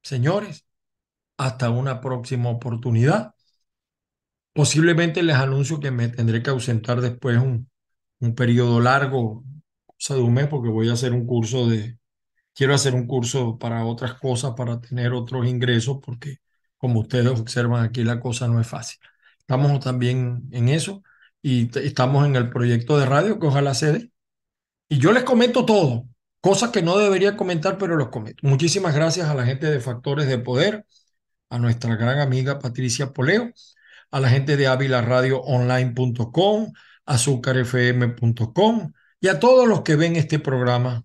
Señores, 0.02 0.66
hasta 1.38 1.70
una 1.70 2.00
próxima 2.00 2.50
oportunidad. 2.50 3.34
Posiblemente 4.52 5.22
les 5.22 5.36
anuncio 5.36 5.80
que 5.80 5.90
me 5.90 6.08
tendré 6.08 6.42
que 6.42 6.50
ausentar 6.50 7.00
después 7.00 7.38
un, 7.38 7.70
un 8.20 8.34
periodo 8.34 8.80
largo, 8.80 9.44
cosa 9.86 10.14
de 10.14 10.22
un 10.22 10.34
mes, 10.34 10.48
porque 10.48 10.68
voy 10.70 10.88
a 10.88 10.94
hacer 10.94 11.12
un 11.12 11.26
curso 11.26 11.68
de, 11.68 11.98
quiero 12.54 12.74
hacer 12.74 12.94
un 12.94 13.06
curso 13.06 13.58
para 13.58 13.84
otras 13.84 14.14
cosas, 14.14 14.52
para 14.56 14.80
tener 14.80 15.12
otros 15.12 15.46
ingresos, 15.46 15.98
porque 16.04 16.38
como 16.78 17.00
ustedes 17.00 17.28
observan 17.28 17.84
aquí 17.84 18.04
la 18.04 18.20
cosa 18.20 18.48
no 18.48 18.60
es 18.60 18.66
fácil. 18.66 18.98
Estamos 19.38 19.80
también 19.80 20.48
en 20.52 20.68
eso 20.68 21.02
y 21.42 21.70
estamos 21.78 22.26
en 22.26 22.36
el 22.36 22.50
proyecto 22.50 22.98
de 22.98 23.06
radio 23.06 23.38
que 23.38 23.46
ojalá 23.46 23.74
se 23.74 23.92
dé. 23.92 24.10
Y 24.88 24.98
yo 24.98 25.12
les 25.12 25.24
comento 25.24 25.64
todo, 25.64 26.08
cosas 26.40 26.70
que 26.70 26.82
no 26.82 26.98
debería 26.98 27.36
comentar, 27.36 27.78
pero 27.78 27.96
los 27.96 28.08
comento. 28.08 28.46
Muchísimas 28.46 28.94
gracias 28.94 29.28
a 29.28 29.34
la 29.34 29.46
gente 29.46 29.70
de 29.70 29.80
Factores 29.80 30.26
de 30.28 30.38
Poder, 30.38 30.86
a 31.50 31.58
nuestra 31.58 31.96
gran 31.96 32.18
amiga 32.20 32.58
Patricia 32.58 33.12
Poleo, 33.12 33.52
a 34.10 34.20
la 34.20 34.28
gente 34.28 34.56
de 34.56 34.66
avilaradioonline.com, 34.66 36.72
azúcarfm.com 37.06 38.92
y 39.20 39.28
a 39.28 39.38
todos 39.38 39.68
los 39.68 39.82
que 39.82 39.96
ven 39.96 40.16
este 40.16 40.38
programa 40.38 41.04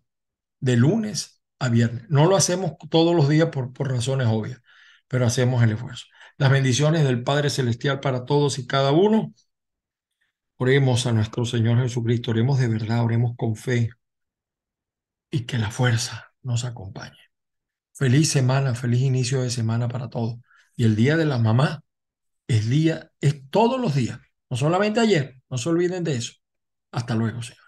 de 0.60 0.78
lunes 0.78 1.35
viernes. 1.72 2.06
No 2.10 2.26
lo 2.28 2.36
hacemos 2.36 2.74
todos 2.90 3.16
los 3.16 3.30
días 3.30 3.50
por, 3.50 3.72
razones 3.90 4.28
obvias, 4.30 4.62
pero 5.08 5.26
hacemos 5.26 5.64
el 5.64 5.72
esfuerzo. 5.72 6.06
Las 6.38 6.52
bendiciones 6.52 7.04
del 7.04 7.24
Padre 7.24 7.50
Celestial 7.50 8.00
para 8.00 8.26
todos 8.26 8.60
y 8.60 8.68
cada 8.68 8.92
uno. 8.92 9.34
Oremos 10.58 11.06
a 11.06 11.12
nuestro 11.12 11.46
Señor 11.46 11.82
Jesucristo, 11.82 12.32
oremos 12.32 12.60
de 12.60 12.68
verdad, 12.68 13.04
oremos 13.04 13.34
con 13.36 13.56
fe 13.56 13.90
y 15.30 15.42
que 15.42 15.58
la 15.58 15.72
fuerza 15.72 16.34
nos 16.44 16.64
acompañe. 16.66 17.18
Feliz 17.94 18.30
semana, 18.30 18.76
feliz 18.76 19.02
inicio 19.02 19.42
de 19.42 19.50
semana 19.50 19.88
para 19.88 20.10
todos. 20.10 20.38
Y 20.76 20.86
el 20.86 20.96
día 20.96 21.18
de 21.18 21.26
la 21.26 21.38
mamá 21.40 21.84
es 22.48 22.70
día, 22.70 23.12
es 23.22 23.50
todos 23.50 23.80
los 23.80 23.96
días, 23.96 24.20
no 24.50 24.58
solamente 24.58 25.00
ayer, 25.00 25.42
no 25.50 25.58
se 25.58 25.70
olviden 25.70 26.04
de 26.04 26.16
eso. 26.18 26.34
Hasta 26.92 27.16
luego, 27.16 27.42
Señor. 27.42 27.66